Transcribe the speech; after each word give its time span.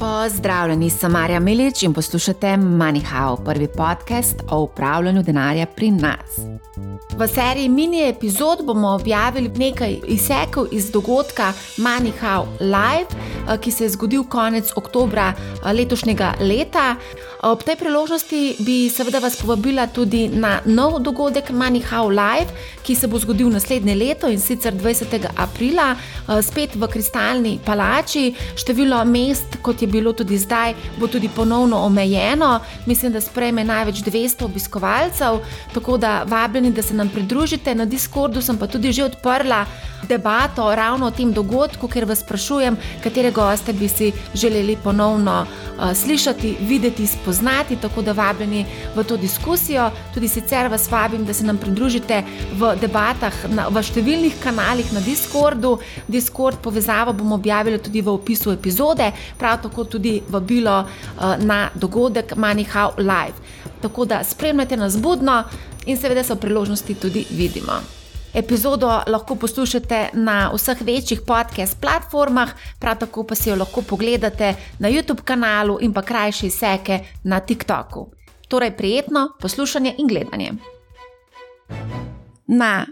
Pozdravljeni, 0.00 0.90
sem 0.90 1.12
Marja 1.12 1.40
Milič 1.40 1.82
in 1.82 1.92
poslušate 1.92 2.46
MoneyHow, 2.46 3.44
prvi 3.44 3.68
podcast 3.68 4.36
o 4.50 4.60
upravljanju 4.60 5.22
denarja 5.22 5.66
pri 5.66 5.90
nas. 5.90 6.40
V 7.18 7.28
seriji 7.28 7.68
mini 7.68 8.08
epizod 8.08 8.64
bomo 8.64 8.88
objavili 8.88 9.50
nekaj 9.56 9.96
izsekov 10.06 10.66
iz 10.72 10.90
dogodka 10.90 11.52
MoneyHow 11.76 12.46
Live, 12.60 13.10
eh, 13.48 13.58
ki 13.60 13.70
se 13.70 13.84
je 13.84 13.90
zgodil 13.90 14.24
konec 14.24 14.72
oktobra 14.76 15.32
eh, 15.34 15.72
letošnjega 15.72 16.34
leta. 16.40 16.96
Ob 17.42 17.62
tej 17.62 17.76
priložnosti 17.76 18.56
bi 18.58 18.90
seveda 18.90 19.18
vas 19.18 19.36
povabila 19.36 19.86
tudi 19.86 20.28
na 20.28 20.60
nov 20.64 21.00
dogodek 21.00 21.50
MoneyHow 21.50 22.08
Live, 22.08 22.52
ki 22.82 22.94
se 22.94 23.06
bo 23.06 23.18
zgodil 23.18 23.50
naslednje 23.50 23.94
leto 23.94 24.28
in 24.28 24.40
sicer 24.40 24.74
20. 24.74 25.28
aprila, 25.36 25.92
eh, 25.92 26.42
spet 26.42 26.74
v 26.74 26.88
Kristalni 26.88 27.58
palači. 27.64 28.34
Število 28.56 29.04
mest, 29.04 29.56
kot 29.62 29.82
je 29.82 29.88
bilo 29.90 30.12
tudi 30.12 30.38
zdaj, 30.38 30.74
bo 30.98 31.06
tudi 31.06 31.28
ponovno 31.28 31.78
omejeno. 31.86 32.60
Mislim, 32.86 33.12
da 33.12 33.20
sprejme 33.20 33.64
največ 33.64 34.02
200 34.06 34.44
obiskovalcev, 34.44 35.40
tako 35.74 35.96
da 35.96 36.22
vabljeni, 36.26 36.72
da 36.72 36.82
se 36.82 36.94
nam 36.94 37.08
pridružite. 37.08 37.74
Na 37.74 37.84
Discordu 37.84 38.42
sem 38.42 38.58
pa 38.58 38.66
tudi 38.66 38.92
že 38.92 39.04
odprla 39.04 39.64
debato 40.08 40.74
ravno 40.74 41.06
o 41.06 41.10
tem 41.10 41.32
dogodku, 41.32 41.88
ker 41.88 42.04
vas 42.04 42.20
sprašujem, 42.24 42.76
katere 43.02 43.30
goste 43.30 43.72
bi 43.72 43.88
si 43.88 44.12
želeli 44.34 44.76
ponovno 44.84 45.44
uh, 45.44 45.92
slišati, 45.94 46.56
videti, 46.60 47.06
spoznati. 47.06 47.76
Tako 47.76 48.02
da 48.02 48.12
vabljeni 48.12 48.66
v 48.96 49.04
to 49.04 49.16
diskusijo. 49.16 49.90
Tudi 50.14 50.28
sicer 50.28 50.68
vas 50.68 50.90
vabim, 50.90 51.24
da 51.24 51.34
se 51.34 51.44
nam 51.44 51.58
pridružite 51.58 52.22
v 52.58 52.74
debatah 52.80 53.34
na, 53.48 53.68
v 53.68 53.82
številnih 53.82 54.40
kanalih 54.42 54.92
na 54.92 55.00
Discordu. 55.00 55.78
Discord 56.08 56.58
povezavo 56.62 57.12
bomo 57.12 57.34
objavili 57.34 57.78
tudi 57.78 58.02
v 58.02 58.12
opisu 58.14 58.52
epizode, 58.52 59.12
prav 59.38 59.62
tako 59.62 59.79
tudi 59.84 60.22
vabilo 60.28 60.80
uh, 60.80 61.22
na 61.38 61.68
dogodek 61.74 62.36
MoneyHow 62.36 62.98
Live. 62.98 63.38
Tako 63.80 64.04
da 64.04 64.24
spremljate 64.24 64.76
nas 64.76 64.98
budno 64.98 65.44
in 65.86 65.96
seveda 65.96 66.22
se 66.22 66.34
v 66.34 66.40
priložnosti 66.40 66.94
tudi 66.94 67.26
vidimo. 67.30 67.72
Epizodo 68.34 69.02
lahko 69.06 69.34
poslušate 69.34 70.08
na 70.12 70.50
vseh 70.54 70.82
večjih 70.82 71.20
podcast 71.26 71.80
platformah, 71.80 72.50
prav 72.78 72.98
tako 72.98 73.24
pa 73.24 73.34
si 73.34 73.50
jo 73.50 73.56
lahko 73.56 73.82
pogledate 73.82 74.54
na 74.78 74.88
YouTube 74.88 75.24
kanalu 75.24 75.78
in 75.80 75.92
pa 75.92 76.02
krajše 76.02 76.46
izseke 76.46 77.00
na 77.24 77.40
TikToku. 77.40 78.06
Torej, 78.48 78.76
prijetno 78.76 79.32
poslušanje 79.40 79.94
in 79.98 80.08
gledanje. 80.08 80.52
Na 82.46 82.86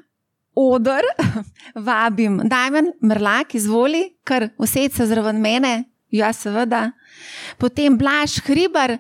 odr 0.54 1.02
vabim 1.86 2.40
Dajmen 2.44 2.92
Mrlak, 3.02 3.54
izvoli, 3.54 4.18
kar 4.24 4.48
vse 4.58 4.88
se 4.94 5.06
zraven 5.06 5.40
mene, 5.40 5.84
ja, 6.10 6.32
seveda. 6.32 6.92
Potem 7.58 7.98
Blaž 7.98 8.40
Hribar, 8.44 8.98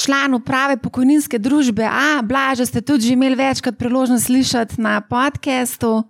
član 0.00 0.34
uprave 0.34 0.76
pokojninske 0.80 1.38
družbe. 1.38 1.84
A, 1.84 2.22
Blaž, 2.22 2.64
ste 2.68 2.80
tudi 2.80 3.10
že 3.10 3.16
imeli 3.16 3.36
večkrat 3.36 3.76
priložnost 3.78 4.26
slišati 4.26 4.80
na 4.80 5.00
podkastu. 5.00 6.04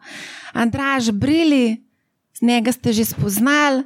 Andraž 0.52 1.10
Brili, 1.10 1.82
z 2.34 2.42
njega 2.42 2.72
ste 2.72 2.92
že 2.92 3.04
spoznali, 3.04 3.84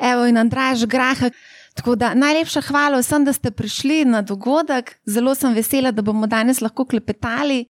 evo 0.00 0.26
in 0.26 0.36
Andraž 0.36 0.84
Graha. 0.84 1.30
Tako 1.76 1.92
da 1.96 2.14
najlepša 2.16 2.60
hvala 2.72 3.00
vsem, 3.04 3.24
da 3.24 3.32
ste 3.32 3.50
prišli 3.52 4.04
na 4.08 4.22
dogodek. 4.22 4.96
Zelo 5.04 5.34
sem 5.34 5.52
vesela, 5.52 5.92
da 5.92 6.02
bomo 6.02 6.26
danes 6.26 6.60
lahko 6.64 6.88
klepetali. 6.88 7.66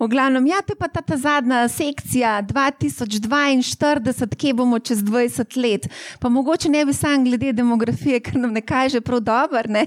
V 0.00 0.08
glavnem, 0.08 0.46
ja, 0.46 0.60
te 0.66 0.74
pa 0.78 0.88
ta, 0.88 1.00
ta 1.02 1.16
zadnja 1.16 1.68
sekcija 1.68 2.42
2042, 2.48 4.36
kje 4.36 4.54
bomo 4.54 4.78
čez 4.78 5.02
20 5.04 5.56
let. 5.60 5.88
Pa 6.20 6.28
mogoče 6.28 6.68
ne 6.68 6.84
bi 6.86 6.92
sam 6.92 7.24
glede 7.24 7.52
demografije, 7.52 8.20
ker 8.20 8.38
nam 8.40 8.52
ne 8.52 8.60
kaže 8.60 9.00
prav 9.00 9.20
dobro, 9.20 9.62
ne? 9.68 9.86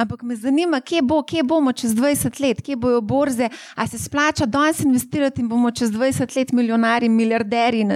ampak 0.00 0.22
me 0.22 0.36
zanima, 0.36 0.80
kje, 0.80 1.02
bo, 1.02 1.22
kje 1.22 1.42
bomo 1.42 1.72
čez 1.72 1.94
20 1.94 2.40
let, 2.42 2.62
kje 2.62 2.76
bojo 2.76 3.00
borze, 3.00 3.48
a 3.74 3.86
se 3.86 3.98
splača 3.98 4.46
danes 4.46 4.80
investirati 4.80 5.40
in 5.40 5.48
bomo 5.48 5.70
čez 5.70 5.90
20 5.90 6.36
let 6.36 6.52
milijonari, 6.52 7.08
milijarderji. 7.08 7.86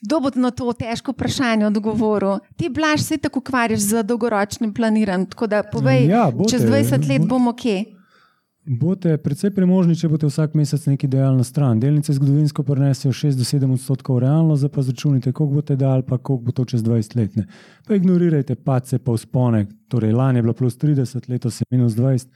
Kdo 0.00 0.20
bo 0.20 0.30
na 0.34 0.50
to 0.50 0.72
težko 0.72 1.12
vprašanje 1.12 1.66
odgovoril? 1.66 2.38
Ti 2.56 2.68
blaž 2.72 3.02
se 3.04 3.18
tako 3.18 3.38
ukvarjaš 3.38 3.80
z 3.80 4.02
dolgoročnim 4.02 4.74
planiranjem. 4.74 5.26
Tako 5.26 5.46
da 5.46 5.62
povej, 5.62 6.06
ja, 6.08 6.30
bote, 6.32 6.50
čez 6.50 6.62
20 6.64 7.08
let 7.08 7.28
bomo 7.28 7.52
kje. 7.52 7.99
Boste 8.68 9.14
precej 9.16 9.54
premožni, 9.56 9.94
če 9.96 10.08
boste 10.12 10.28
vsak 10.28 10.52
mesec 10.58 10.82
neki 10.84 11.08
dejali 11.08 11.40
na 11.40 11.44
stran. 11.48 11.78
Delnice 11.80 12.12
zgodovinsko 12.12 12.60
prenesejo 12.68 13.14
6 13.16 13.38
do 13.38 13.46
7 13.48 13.72
odstotkov 13.72 14.18
realno, 14.20 14.56
zdaj 14.60 14.72
pa 14.74 14.84
zračunite, 14.84 15.32
koliko 15.32 15.56
boste 15.56 15.76
dali, 15.80 16.04
pa 16.04 16.18
koliko 16.18 16.44
bo 16.44 16.52
to 16.52 16.66
čez 16.68 16.84
20 16.84 17.16
let. 17.16 17.38
Ne. 17.40 17.46
Pa 17.88 17.96
ignorirajte 17.96 18.58
pace, 18.60 19.00
pa 19.00 19.16
vzpone. 19.16 19.64
Torej, 19.88 20.12
lani 20.12 20.38
je 20.38 20.44
bilo 20.44 20.54
plus 20.54 20.76
30, 20.76 21.30
letos 21.32 21.62
je 21.62 21.68
minus 21.72 21.96
20, 21.96 22.28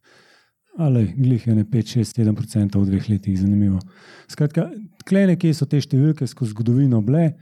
ali 0.80 1.04
glih 1.12 1.46
je 1.46 1.58
ne 1.60 1.68
5, 1.68 1.92
6, 2.00 2.16
7 2.22 2.32
odstotkov 2.32 2.86
v 2.86 2.90
dveh 2.94 3.10
letih, 3.12 3.36
zanimivo. 3.38 3.84
Skratka, 4.32 4.70
klene, 5.04 5.36
kje 5.36 5.52
so 5.52 5.68
te 5.68 5.82
številke 5.84 6.26
skozi 6.26 6.56
zgodovino 6.56 7.04
bile 7.04 7.34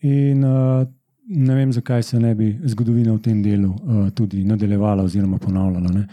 in 0.00 0.40
uh, 0.48 0.88
ne 1.28 1.54
vem, 1.54 1.76
zakaj 1.76 2.08
se 2.08 2.18
ne 2.18 2.32
bi 2.34 2.54
zgodovina 2.72 3.12
v 3.12 3.20
tem 3.20 3.42
delu 3.44 3.68
uh, 3.68 4.06
tudi 4.16 4.46
nadaljevala 4.48 5.04
oziroma 5.04 5.36
ponavljala. 5.38 5.92
Ne 5.92 6.06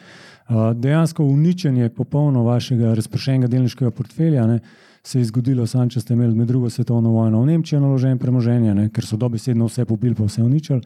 dejansko 0.76 1.24
uničenje 1.24 1.90
popolno 1.90 2.44
vašega 2.44 2.94
razpršenega 2.94 3.48
delniškega 3.48 3.92
portfelja 3.92 4.48
ne, 4.48 4.60
se 5.04 5.20
je 5.20 5.26
zgodilo, 5.26 5.68
sam, 5.68 5.90
če 5.90 6.02
ste 6.04 6.14
imeli 6.14 6.36
med 6.36 6.48
drugo 6.48 6.70
svetovno 6.70 7.14
vojno 7.16 7.42
v 7.42 7.48
Nemčijo 7.48 7.80
naložen 7.80 8.18
premoženje, 8.20 8.74
ne, 8.76 8.90
ker 8.92 9.06
so 9.08 9.16
dobesedno 9.18 9.70
vse 9.70 9.86
pobili, 9.88 10.16
pa 10.16 10.26
vse 10.28 10.44
uničili, 10.44 10.82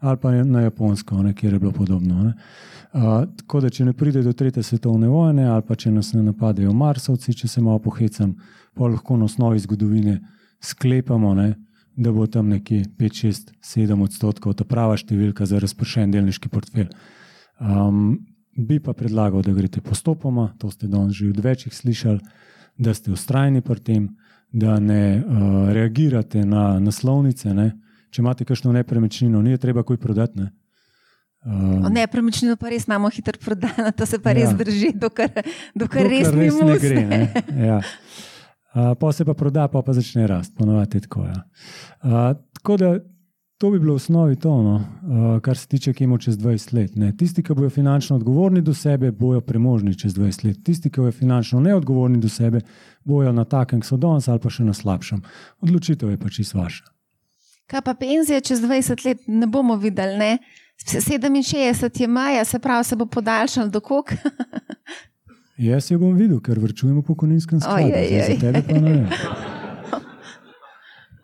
ali 0.00 0.20
pa 0.22 0.32
na 0.44 0.62
Japonsko, 0.64 1.22
ne, 1.22 1.34
kjer 1.36 1.52
je 1.52 1.58
bilo 1.60 1.72
podobno. 1.72 2.32
Uh, 2.96 3.26
tako 3.36 3.60
da, 3.60 3.70
če 3.70 3.84
ne 3.84 3.92
pride 3.92 4.22
do 4.24 4.32
tretje 4.32 4.62
svetovne 4.62 5.10
vojne, 5.12 5.44
ali 5.52 5.64
pa 5.68 5.76
če 5.76 5.92
nas 5.92 6.14
ne 6.16 6.22
napadejo 6.24 6.72
Marsovci, 6.72 7.34
če 7.36 7.48
se 7.52 7.60
malo 7.60 7.82
pohecam, 7.84 8.32
pa 8.72 8.88
lahko 8.88 9.18
na 9.20 9.28
osnovi 9.28 9.60
zgodovine 9.60 10.20
sklepamo, 10.64 11.34
ne, 11.36 11.50
da 11.96 12.12
bo 12.12 12.24
tam 12.26 12.48
nekje 12.52 12.86
5, 12.96 13.20
6, 13.26 13.52
7 13.76 14.04
odstotkov 14.04 14.56
ta 14.56 14.64
prava 14.64 14.96
številka 14.96 15.44
za 15.48 15.60
razpršen 15.60 16.16
delniški 16.16 16.48
portfelj. 16.52 16.88
Um, 17.60 18.16
Bi 18.56 18.80
pa 18.80 18.92
predlagal, 18.92 19.42
da 19.42 19.52
greste 19.52 19.80
postopoma, 19.80 20.54
to 20.58 20.70
ste 20.70 20.88
danes 20.88 21.14
že 21.14 21.28
od 21.28 21.40
večjih 21.44 21.74
slišali, 21.74 22.20
da 22.78 22.94
ste 22.94 23.12
ustrajni 23.12 23.60
pri 23.60 23.80
tem, 23.80 24.08
da 24.52 24.78
ne 24.80 25.20
uh, 25.20 25.72
reagirate 25.72 26.44
na 26.44 26.78
naslovnice. 26.80 27.52
Ne? 27.54 27.72
Če 28.10 28.22
imate 28.22 28.44
kakšno 28.48 28.72
nepremičnino, 28.72 29.42
ni 29.42 29.58
treba 29.58 29.82
kuj 29.82 29.98
prodati. 30.00 30.40
Ne? 30.40 30.52
Uh, 31.46 31.90
nepremičnino 31.92 32.56
pa 32.56 32.72
res 32.72 32.88
imamo 32.88 33.10
hitro 33.12 33.38
prodano, 33.44 33.92
to 33.92 34.06
se 34.06 34.18
pa 34.18 34.32
res 34.32 34.48
ja. 34.50 34.56
drži, 34.56 34.92
dokler, 34.96 35.44
dokler 35.74 36.08
res, 36.10 36.30
res 36.32 36.56
ne 36.58 36.78
gre. 36.80 37.02
Ne? 37.06 37.20
Ja. 37.68 37.82
Uh, 38.76 38.92
pa 39.00 39.12
se 39.12 39.24
pa 39.24 39.32
proda, 39.32 39.68
pa, 39.72 39.80
pa 39.82 39.92
začne 39.96 40.26
rasti, 40.28 40.56
ponovadi 40.56 41.00
tako. 41.04 41.24
Ja. 41.28 41.44
Uh, 42.02 42.32
tako 42.58 42.76
da 42.80 42.90
To 43.58 43.70
bi 43.70 43.78
bilo 43.78 43.92
v 43.92 43.96
osnovi 43.96 44.36
to, 44.36 44.62
no, 44.62 44.74
uh, 44.74 45.40
kar 45.40 45.56
se 45.56 45.68
tiče 45.68 45.92
kemo 45.92 46.18
čez 46.18 46.36
20 46.38 46.74
let. 46.74 46.96
Ne. 46.96 47.12
Tisti, 47.16 47.42
ki 47.42 47.54
bodo 47.54 47.70
finančno 47.70 48.16
odgovorni 48.16 48.60
do 48.60 48.74
sebe, 48.74 49.10
bojo 49.12 49.40
premožni 49.40 49.94
čez 49.98 50.14
20 50.14 50.44
let. 50.44 50.58
Tisti, 50.64 50.90
ki 50.90 51.00
bodo 51.00 51.12
finančno 51.12 51.60
neodgovorni 51.60 52.20
do 52.20 52.28
sebe, 52.28 52.60
bojo 53.04 53.32
na 53.32 53.44
takem, 53.44 53.80
kot 53.80 53.88
so 53.88 53.96
danes, 53.96 54.28
ali 54.28 54.44
pa 54.44 54.52
še 54.52 54.64
na 54.64 54.76
slabšem. 54.76 55.24
Odločitev 55.64 56.12
je 56.12 56.20
pač 56.20 56.40
vaša. 56.54 56.84
Kaj 57.66 57.82
pa 57.82 57.94
penzije 57.94 58.40
čez 58.40 58.60
20 58.60 59.06
let 59.08 59.24
ne 59.26 59.46
bomo 59.46 59.76
videli? 59.76 60.18
Ne? 60.18 60.38
67 60.84 62.00
je 62.00 62.08
maja, 62.08 62.44
se 62.44 62.58
pravi, 62.58 62.84
se 62.84 62.96
bo 62.96 63.06
podaljšal 63.06 63.70
do 63.70 63.80
kok. 63.80 64.12
Jaz 65.56 65.90
jo 65.90 65.98
bom 65.98 66.12
videl, 66.14 66.40
ker 66.44 66.60
vrčujemo 66.60 67.02
pokojninskem 67.02 67.60
skladu. 67.60 67.88
Za 68.28 68.40
tebe 68.40 68.62
pa 68.68 68.80
ne 68.80 69.06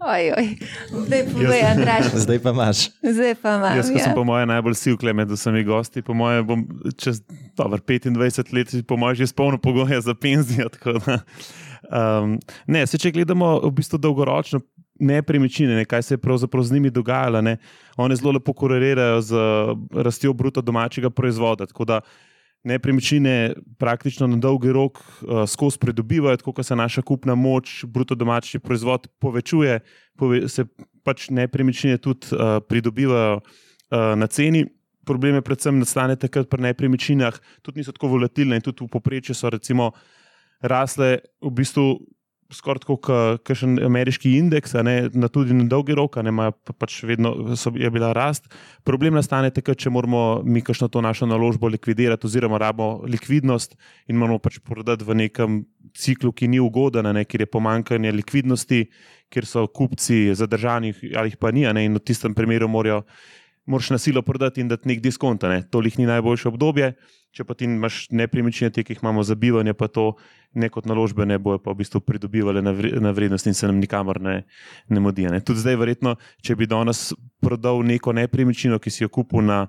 vem. 0.02 0.14
Oj, 0.14 0.32
oj. 0.38 0.48
Zdaj, 1.06 1.22
povej, 1.32 1.62
Zdaj 2.24 2.38
pa 2.42 2.50
imaš. 2.50 2.90
Zdaj 3.02 3.34
pa 3.42 3.56
imaš. 3.56 3.76
Jaz 3.76 3.90
ja. 3.90 4.04
sem 4.04 4.14
po 4.14 4.24
mojem 4.24 4.48
najbolj 4.48 4.74
sivkle 4.74 5.12
med 5.12 5.30
vsemi 5.30 5.64
gosti. 5.64 6.02
Po 6.02 6.14
mojem 6.14 6.46
bom 6.46 6.66
čez 6.98 7.22
dober, 7.56 7.80
25 7.80 8.54
let, 8.54 8.74
po 8.86 8.96
mojem, 8.96 9.22
že 9.22 9.30
spolno 9.30 9.58
pogoje 9.58 10.00
za 10.00 10.14
penzijo. 10.14 10.68
Um, 11.92 12.38
ne, 12.66 12.86
se, 12.86 12.98
če 12.98 13.10
gledamo 13.12 13.58
v 13.62 13.72
bistvu 13.74 13.98
dolgoročno 13.98 14.62
nepremičnine, 15.02 15.76
ne, 15.76 15.84
kaj 15.84 16.02
se 16.02 16.14
je 16.14 16.18
pravzaprav 16.22 16.62
z 16.64 16.72
njimi 16.76 16.90
dogajalo, 16.90 17.40
ne, 17.42 17.56
one 17.96 18.16
zelo 18.16 18.32
lepo 18.36 18.52
korelirajo 18.52 19.20
z 19.20 19.40
rastjo 19.90 20.32
bruto 20.32 20.62
domačega 20.62 21.10
proizvoda. 21.10 21.66
Tako 21.66 21.84
da 21.84 22.00
nepremičnine 22.64 23.54
praktično 23.78 24.26
na 24.26 24.36
dolgi 24.36 24.72
rok 24.72 24.98
uh, 24.98 25.42
skozi 25.48 25.78
pridobivajo, 25.78 26.36
tako 26.36 26.52
da 26.56 26.62
se 26.62 26.76
naša 26.76 27.02
kupna 27.02 27.34
moč, 27.34 27.84
bruto 27.84 28.14
domači 28.14 28.58
proizvod 28.58 29.08
povečuje, 29.18 29.80
pove, 30.18 30.48
se 30.48 30.64
pač 31.02 31.28
nepremičnine 31.30 31.98
tudi 31.98 32.32
uh, 32.32 32.60
pridobivajo 32.68 33.36
uh, 33.36 33.98
na 34.16 34.26
ceni. 34.26 34.66
Problem 35.06 35.34
je 35.34 35.42
predvsem 35.42 35.78
nastane 35.78 36.16
takrat 36.16 36.46
pri 36.48 36.62
nepremičninah, 36.62 37.38
tudi 37.62 37.82
niso 37.82 37.92
tako 37.92 38.12
volatilne 38.14 38.56
in 38.56 38.62
tudi 38.62 38.84
v 38.84 38.90
poprečju 38.92 39.34
so 39.34 39.50
recimo 39.50 39.90
rasle 40.62 41.18
v 41.42 41.50
bistvu 41.50 41.98
skoraj 42.52 42.84
kot 42.86 43.08
kakšen 43.46 43.78
ameriški 43.86 44.34
indeks, 44.38 44.74
ne, 44.84 44.94
na 45.14 45.28
tudi 45.32 45.54
na 45.56 45.64
dolgi 45.70 45.96
rok, 45.98 46.18
ne 46.22 46.32
ima 46.32 46.50
pa, 46.52 46.74
pač 46.84 47.00
vedno 47.08 47.56
so, 47.58 47.72
je 47.76 47.90
bila 47.92 48.12
rast. 48.16 48.48
Problem 48.88 49.16
nastane 49.18 49.50
takrat, 49.54 49.80
če 49.82 49.92
moramo 49.92 50.42
mi 50.44 50.62
kakšno 50.64 50.88
to 50.92 51.02
našo 51.04 51.28
naložbo 51.30 51.70
likvidirati, 51.72 52.28
oziroma 52.28 52.60
rabimo 52.62 53.06
likvidnost 53.08 53.76
in 54.08 54.20
moramo 54.20 54.40
pač 54.42 54.60
prodati 54.64 55.06
v 55.08 55.18
nekem 55.24 55.62
ciklu, 55.98 56.32
ki 56.32 56.48
ni 56.52 56.60
ugoden, 56.62 57.08
ne, 57.14 57.24
ker 57.28 57.44
je 57.44 57.50
pomankanje 57.50 58.12
likvidnosti, 58.14 58.84
ker 59.32 59.48
so 59.48 59.66
kupci 59.68 60.28
zadržani 60.36 60.94
ali 61.16 61.36
pa 61.40 61.52
ni, 61.52 61.66
ne, 61.66 61.86
in 61.88 61.96
v 61.98 62.04
tistem 62.04 62.36
primeru 62.36 62.68
morajo. 62.68 63.02
Moraš 63.66 63.92
na 63.94 63.98
silo 64.02 64.24
prodati 64.26 64.58
in 64.58 64.66
dati 64.66 64.88
nek 64.90 64.98
diskont, 64.98 65.44
ne. 65.46 65.62
to 65.70 65.78
jih 65.86 66.00
ni 66.00 66.06
najboljše 66.08 66.48
obdobje. 66.50 66.96
Če 67.32 67.46
pa 67.48 67.54
ti 67.56 67.64
imaš 67.64 68.10
nepremičnine, 68.12 68.68
ki 68.76 68.92
jih 68.92 68.98
imamo 69.00 69.22
za 69.24 69.32
bivanje, 69.40 69.72
pa 69.72 69.86
to 69.88 70.18
ne 70.52 70.68
kot 70.68 70.84
naložbe, 70.84 71.24
ne 71.24 71.38
bojo 71.40 71.62
pa 71.64 71.72
v 71.72 71.80
bistvu 71.80 72.02
pridobivali 72.04 72.60
na 72.60 73.12
vrednosti 73.16 73.48
in 73.48 73.56
se 73.56 73.70
nam 73.70 73.80
nikamor 73.80 74.20
ne, 74.20 74.42
ne 74.92 75.00
modi. 75.00 75.24
Ne. 75.32 75.40
Tudi 75.40 75.62
zdaj, 75.64 75.78
verjetno, 75.80 76.18
če 76.44 76.58
bi 76.60 76.68
danes 76.68 77.14
prodal 77.40 77.80
neko 77.88 78.12
nepremičnino, 78.20 78.76
ki 78.76 78.92
si 78.92 79.06
jo 79.06 79.08
kupil 79.08 79.40
na, 79.48 79.62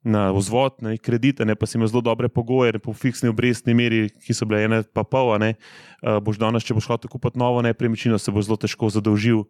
na 0.00 0.30
vzvod, 0.32 0.80
na 0.80 0.94
kredite, 0.96 1.44
ne, 1.44 1.58
pa 1.60 1.68
si 1.68 1.76
imel 1.76 1.92
zelo 1.92 2.00
dobre 2.08 2.32
pogoje, 2.32 2.78
ne, 2.78 2.80
po 2.80 2.96
fiksni 2.96 3.28
obrestni 3.28 3.76
meri, 3.76 4.06
ki 4.24 4.32
so 4.32 4.48
bile 4.48 4.64
ene 4.64 4.80
pa 4.88 5.04
pol, 5.04 5.34
ne, 5.44 5.54
uh, 6.00 6.16
boš 6.24 6.40
danes, 6.40 6.64
če 6.64 6.78
boš 6.78 6.88
hotel 6.88 7.12
kupiti 7.12 7.36
novo 7.40 7.60
nepremičnino, 7.68 8.16
se 8.16 8.32
bo 8.32 8.40
zelo 8.40 8.56
težko 8.60 8.88
zadolžil. 8.88 9.44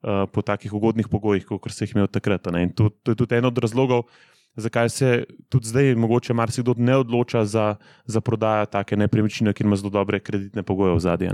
Uh, 0.00 0.24
po 0.32 0.40
takih 0.40 0.72
ugodnih 0.72 1.10
pogojih, 1.12 1.44
kot 1.44 1.74
so 1.76 1.84
jih 1.84 1.90
imeli 1.92 2.08
takrat. 2.08 2.48
To, 2.72 2.86
to 2.88 3.12
je 3.12 3.18
tudi 3.20 3.36
en 3.36 3.44
od 3.44 3.58
razlogov, 3.60 4.06
zakaj 4.56 4.88
se 4.88 5.24
tudi 5.48 5.68
zdaj, 5.68 5.94
mogoče 5.94 6.34
marsikdo 6.34 6.74
ne 6.76 6.96
odloča 6.96 7.44
za, 7.44 7.76
za 8.04 8.20
prodajo 8.20 8.66
take 8.66 8.96
nepremičnine, 8.96 9.52
ki 9.52 9.64
ima 9.64 9.76
zelo 9.76 9.90
dobre 9.90 10.20
kreditne 10.20 10.62
pogoje 10.62 10.94
v 10.94 11.00
zadnje. 11.00 11.30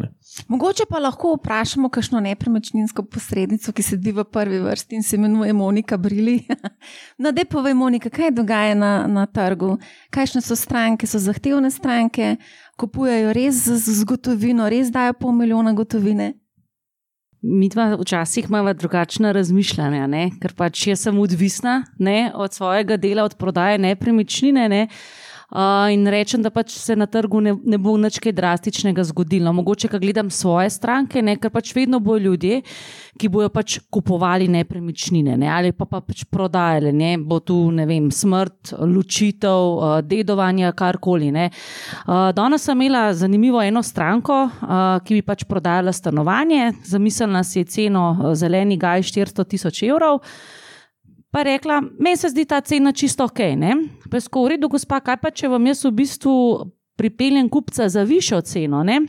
Mogoče 0.48 0.84
pa 0.90 0.98
lahko 0.98 1.34
vprašamo 1.36 1.88
kakšno 1.88 2.20
nepremičninsko 2.20 3.02
posrednico, 3.02 3.72
ki 3.72 3.82
sedi 3.82 4.12
v 4.12 4.24
prvi 4.24 4.60
vrsti 4.60 4.96
in 4.96 5.02
se 5.02 5.16
imenuje 5.16 5.52
Monika 5.52 5.96
Brili. 5.96 6.42
no, 7.18 7.32
da 7.32 7.44
povej, 7.44 7.74
Monika, 7.74 8.10
kaj 8.10 8.30
dogaja 8.30 8.74
na, 8.74 9.06
na 9.06 9.26
trgu, 9.26 9.76
kakšne 10.10 10.40
so 10.40 10.56
stranke, 10.56 11.06
so 11.06 11.18
zahtevne 11.18 11.70
stranke, 11.70 12.36
kupujejo 12.76 13.32
res 13.32 13.64
z, 13.64 13.76
z 13.76 14.04
gotovino, 14.04 14.68
res 14.68 14.92
dajo 14.92 15.12
pol 15.20 15.32
milijona 15.32 15.72
gotovine. 15.72 16.34
Mi 17.48 17.68
dva 17.68 17.94
včasih 18.00 18.46
imamo 18.48 18.72
drugačna 18.74 19.30
razmišljanja, 19.32 20.06
ne? 20.10 20.30
ker 20.42 20.54
pač 20.58 20.86
jaz 20.88 21.04
sem 21.06 21.18
odvisna 21.22 21.84
ne? 21.98 22.32
od 22.34 22.52
svojega 22.52 22.96
dela, 22.98 23.24
od 23.24 23.36
prodaje 23.38 23.78
nepremičnine. 23.78 24.68
Ne? 24.68 24.88
Uh, 25.46 25.86
in 25.94 26.02
rečem, 26.10 26.42
da 26.42 26.50
pač 26.50 26.72
se 26.74 26.96
na 26.98 27.06
trgu 27.06 27.38
ne, 27.38 27.52
ne 27.54 27.78
bo 27.78 27.92
nič 27.94 28.18
kaj 28.18 28.32
drastičnega 28.34 29.04
zgodilo. 29.06 29.52
Mogoče, 29.54 29.86
ko 29.86 30.00
gledam 30.02 30.26
svoje 30.30 30.72
stranke, 30.74 31.22
ne, 31.22 31.36
ker 31.38 31.52
pač 31.54 31.70
vedno 31.76 32.00
bojo 32.02 32.18
ljudje, 32.24 32.64
ki 33.14 33.30
bojo 33.30 33.52
pač 33.54 33.76
kupovali 33.86 34.48
nepremičnine 34.50 35.36
ne, 35.38 35.46
ali 35.46 35.70
pa, 35.70 35.86
pa 35.86 36.02
pač 36.02 36.24
prodajali. 36.26 36.90
Ne, 36.90 37.12
bo 37.22 37.38
tu 37.38 37.60
vem, 37.70 38.10
smrt, 38.10 38.74
ločitev, 38.74 39.70
uh, 39.78 39.94
dedovanje, 40.02 40.66
karkoli. 40.74 41.30
Uh, 41.30 42.34
danes 42.34 42.66
sem 42.66 42.82
imela 42.82 43.14
zanimivo 43.14 43.62
eno 43.62 43.86
stranko, 43.86 44.42
uh, 44.50 44.84
ki 45.06 45.20
bi 45.20 45.26
pač 45.30 45.46
prodajala 45.46 45.94
stanovanje, 45.94 46.72
zamislila 46.90 47.46
si 47.46 47.62
je 47.62 47.70
ceno 47.70 48.34
zeleni 48.34 48.74
gaj 48.82 49.06
400 49.14 49.50
tisoč 49.54 49.84
evrov 49.86 50.24
pa 51.30 51.42
rekla, 51.42 51.80
meni 51.98 52.16
se 52.16 52.30
zdi 52.32 52.44
ta 52.44 52.60
cena 52.60 52.92
čisto 52.92 53.24
ok. 53.24 53.40
Pesko, 54.10 54.44
v 54.44 54.54
redu, 54.54 54.68
gospa, 54.68 55.00
kaj 55.00 55.20
pa 55.22 55.30
če 55.30 55.48
vam 55.52 55.66
jaz 55.66 55.84
v 55.84 55.92
bistvu 55.92 56.34
pripeljem 56.96 57.48
kupca 57.48 57.88
za 57.88 58.02
višjo 58.02 58.40
ceno? 58.40 58.82
Ne? 58.82 59.00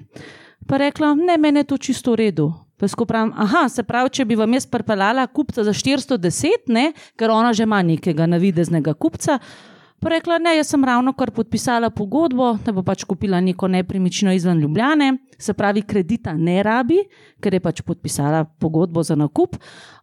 Pa 0.68 0.78
rekla, 0.78 1.16
ne, 1.16 1.38
meni 1.38 1.64
je 1.64 1.70
to 1.72 1.78
čisto 1.78 2.12
v 2.16 2.28
redu. 2.28 2.52
Pesko 2.78 3.08
pravim, 3.10 3.32
aha, 3.34 3.66
se 3.74 3.84
pravi, 3.84 4.12
če 4.14 4.26
bi 4.30 4.36
vam 4.38 4.54
jaz 4.54 4.68
pripeljala 4.70 5.26
kupca 5.34 5.64
za 5.66 5.74
410, 5.74 6.70
ne? 6.70 6.92
ker 7.18 7.32
ona 7.34 7.54
že 7.54 7.66
ima 7.66 7.82
nekega 7.82 8.28
navideznega 8.30 8.94
kupca. 8.94 9.40
Pa 9.98 10.12
rekla, 10.14 10.38
ne, 10.38 10.54
jaz 10.60 10.70
sem 10.70 10.84
ravno 10.86 11.14
kar 11.18 11.32
podpisala 11.34 11.90
pogodbo, 11.90 12.52
da 12.62 12.72
bo 12.72 12.84
pač 12.86 13.02
kupila 13.10 13.40
neko 13.42 13.68
nepremično 13.68 14.34
izven 14.36 14.62
Ljubljane, 14.62 15.16
se 15.38 15.54
pravi, 15.54 15.82
kredita 15.82 16.34
ne 16.34 16.64
rabi, 16.64 17.00
ker 17.42 17.54
je 17.54 17.62
pač 17.62 17.82
podpisala 17.86 18.44
pogodbo 18.60 19.04
za 19.04 19.16
nakup. 19.16 19.58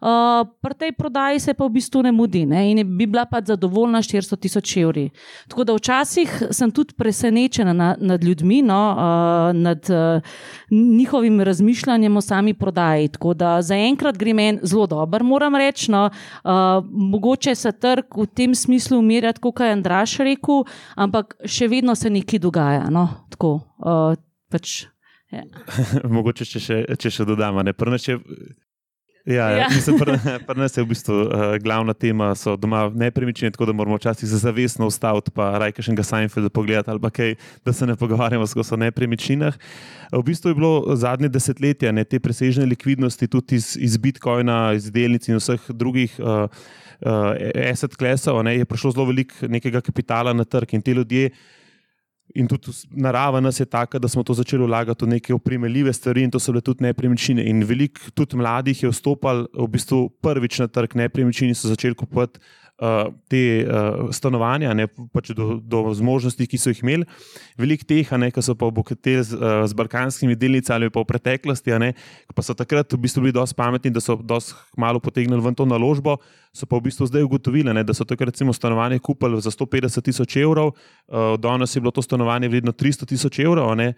Uh, 0.05 0.47
pri 0.63 0.75
tej 0.79 0.93
prodaji 0.93 1.41
se 1.41 1.55
pa 1.55 1.67
v 1.67 1.75
bistvu 1.79 2.03
ne 2.05 2.13
mudi 2.13 2.45
ne? 2.47 2.61
in 2.71 2.83
bi 2.97 3.07
bila 3.07 3.25
pač 3.27 3.49
zadovoljna 3.51 4.03
400 4.05 4.39
tisoč 4.41 4.77
evri. 4.83 5.09
Tako 5.49 5.65
da 5.65 5.77
včasih 5.77 6.31
sem 6.51 6.71
tudi 6.71 6.95
presenečena 6.95 7.73
na, 7.73 7.95
nad 7.99 8.25
ljudmi, 8.25 8.63
no? 8.63 8.81
uh, 8.95 9.57
nad 9.57 9.91
uh, 9.91 10.23
njihovim 10.71 11.41
razmišljanjem 11.41 12.17
o 12.17 12.21
sami 12.21 12.55
prodaji. 12.55 13.09
Tako 13.09 13.35
da 13.35 13.57
zaenkrat 13.63 14.19
gre 14.19 14.35
meni 14.35 14.59
zelo 14.63 14.87
dobro, 14.87 15.25
moram 15.25 15.57
reči. 15.57 15.91
No? 15.91 16.07
Uh, 16.45 16.85
mogoče 16.91 17.55
se 17.55 17.73
trg 17.73 18.17
v 18.17 18.27
tem 18.27 18.55
smislu 18.55 18.99
umirja, 18.99 19.33
kot 19.41 19.61
je 19.61 19.73
Andraš 19.73 20.19
rekel, 20.23 20.65
ampak 20.97 21.37
še 21.45 21.69
vedno 21.69 21.95
se 21.95 22.11
nekaj 22.11 22.39
dogaja. 22.39 22.89
No? 22.91 23.09
Tako, 23.35 23.59
uh, 23.83 24.15
pač, 24.53 24.85
ja. 25.35 25.45
Mogoče, 26.17 26.47
če 26.49 26.63
še, 26.63 26.85
če 27.01 27.11
še 27.11 27.27
dodamo. 27.29 27.65
Ja, 29.25 29.49
ja. 29.57 29.69
Pri 30.47 30.59
nas 30.61 30.77
je 30.77 30.83
v 30.85 30.91
bistvu 30.91 31.15
uh, 31.25 31.57
glavna 31.57 31.95
tema, 31.97 32.29
da 32.35 32.37
so 32.37 32.59
doma 32.61 32.91
nepremičnine, 32.93 33.55
tako 33.55 33.71
da 33.71 33.73
moramo 33.73 33.97
včasih 33.97 34.29
za 34.29 34.39
zavestno 34.43 34.87
ustaviti, 34.87 35.33
pa 35.33 35.55
rajka 35.63 35.81
še 35.81 35.95
nekaj 35.95 36.09
Seinfelda 36.11 36.53
pogledati, 36.53 36.93
ali 36.93 37.11
kaj, 37.11 37.33
da 37.65 37.73
se 37.73 37.89
ne 37.89 37.97
pogovarjamo 37.97 38.45
o 38.45 38.81
nepremičninah. 38.85 39.57
V 40.13 40.23
bistvu 40.29 40.53
je 40.53 40.59
bilo 40.61 40.97
zadnje 40.97 41.33
desetletje 41.33 41.93
ne, 41.93 42.05
te 42.05 42.21
presežne 42.21 42.69
likvidnosti, 42.69 43.29
tudi 43.29 43.57
iz, 43.57 43.73
iz 43.81 43.97
Bitcoina, 43.97 44.75
iz 44.77 44.91
delnic 44.93 45.29
in 45.29 45.41
vseh 45.41 45.73
drugih. 45.73 46.21
Uh, 46.21 46.45
uh, 47.01 47.33
asset 47.73 47.97
klasov, 47.97 48.45
je 48.45 48.69
prišlo 48.69 48.93
zelo 48.93 49.09
veliko 49.09 49.49
nekega 49.49 49.81
kapitala 49.81 50.37
na 50.37 50.45
trg 50.45 50.77
in 50.77 50.85
te 50.85 50.93
ljudje. 50.93 51.31
In 52.35 52.49
tudi 52.49 52.73
narava 52.91 53.41
nas 53.41 53.61
je 53.61 53.67
taka, 53.69 53.99
da 53.99 54.09
smo 54.09 54.23
to 54.25 54.35
začeli 54.35 54.65
vlagati 54.65 55.05
v 55.05 55.09
neke 55.09 55.35
opremljive 55.35 55.93
stvari, 55.93 56.25
in 56.25 56.31
to 56.33 56.41
so 56.41 56.53
bile 56.53 56.65
tudi 56.65 56.83
nepremičnine. 56.83 57.45
In 57.45 57.63
veliko 57.69 58.11
tudi 58.15 58.41
mladih 58.41 58.83
je 58.83 58.91
vstopalo 58.91 59.47
v 59.53 59.69
bistvu 59.71 60.09
prvič 60.25 60.59
na 60.65 60.67
trg 60.67 60.97
nepremičnin 60.97 61.53
in 61.53 61.59
so 61.59 61.69
začeli 61.69 61.95
kupovati 61.95 62.41
uh, 62.81 63.13
te 63.29 63.65
uh, 63.65 64.11
stanovanja, 64.11 64.73
ne 64.75 64.89
pač 65.13 65.31
do, 65.37 65.59
do 65.61 65.85
zmožnosti, 65.95 66.47
ki 66.49 66.59
so 66.59 66.73
jih 66.73 66.83
imeli. 66.83 67.09
Veliko 67.61 67.87
teh, 67.89 68.11
ne, 68.19 68.31
ki 68.35 68.43
so 68.43 68.57
pa 68.59 68.69
obogateli 68.71 69.23
z, 69.23 69.39
uh, 69.39 69.63
z 69.69 69.77
balkanskimi 69.79 70.37
delnicami, 70.39 70.91
pa 70.91 71.05
v 71.05 71.11
preteklosti, 71.13 71.75
ne, 71.81 71.93
pa 72.35 72.45
so 72.45 72.57
takrat 72.57 72.91
v 72.91 73.03
bistvu 73.05 73.27
bili 73.27 73.37
dosti 73.37 73.59
pametni, 73.59 73.95
da 73.95 74.03
so 74.03 74.17
dosti 74.19 74.57
malo 74.81 75.03
potegnili 75.03 75.43
ven 75.45 75.55
to 75.55 75.67
naložbo. 75.69 76.19
So 76.55 76.69
pa 76.71 76.79
v 76.79 76.87
bistvu 76.87 77.09
zdaj 77.11 77.27
ugotovili, 77.27 77.75
ne, 77.75 77.83
da 77.83 77.95
so 77.95 78.07
takrat 78.07 78.31
recimo 78.31 78.55
stanovanje 78.55 79.01
kupili 79.03 79.41
za 79.43 79.51
150 79.51 80.07
tisoč 80.07 80.39
evrov, 80.39 80.75
uh, 81.09 81.41
danes 81.41 81.77
je 81.77 81.81
bilo 81.81 81.91
to 81.91 82.03
stanovanje 82.03 82.49
vredno 82.49 82.73
300 82.73 83.09
tisoč 83.09 83.39
evrov. 83.39 83.71
Uh, 83.71 83.93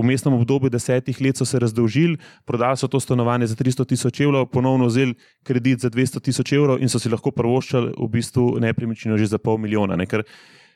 v 0.00 0.02
mestnem 0.06 0.34
obdobju 0.34 0.70
desetih 0.70 1.20
let 1.20 1.36
so 1.36 1.44
se 1.44 1.58
razdolžili, 1.58 2.18
prodali 2.44 2.76
so 2.76 2.88
to 2.88 3.00
stanovanje 3.00 3.46
za 3.46 3.56
300 3.56 3.86
tisoč 3.88 4.20
evrov, 4.20 4.46
ponovno 4.46 4.86
vzeli 4.86 5.14
kredit 5.42 5.80
za 5.80 5.90
200 5.90 6.20
tisoč 6.20 6.52
evrov 6.52 6.80
in 6.80 6.88
so 6.88 6.98
si 6.98 7.08
lahko 7.08 7.30
prvoščali 7.30 7.92
v 7.98 8.08
bistvu 8.08 8.58
nepremičnino 8.60 9.18
že 9.18 9.26
za 9.26 9.38
pol 9.38 9.58
milijona. 9.58 9.96
Ne? 9.96 10.06
Ker 10.06 10.24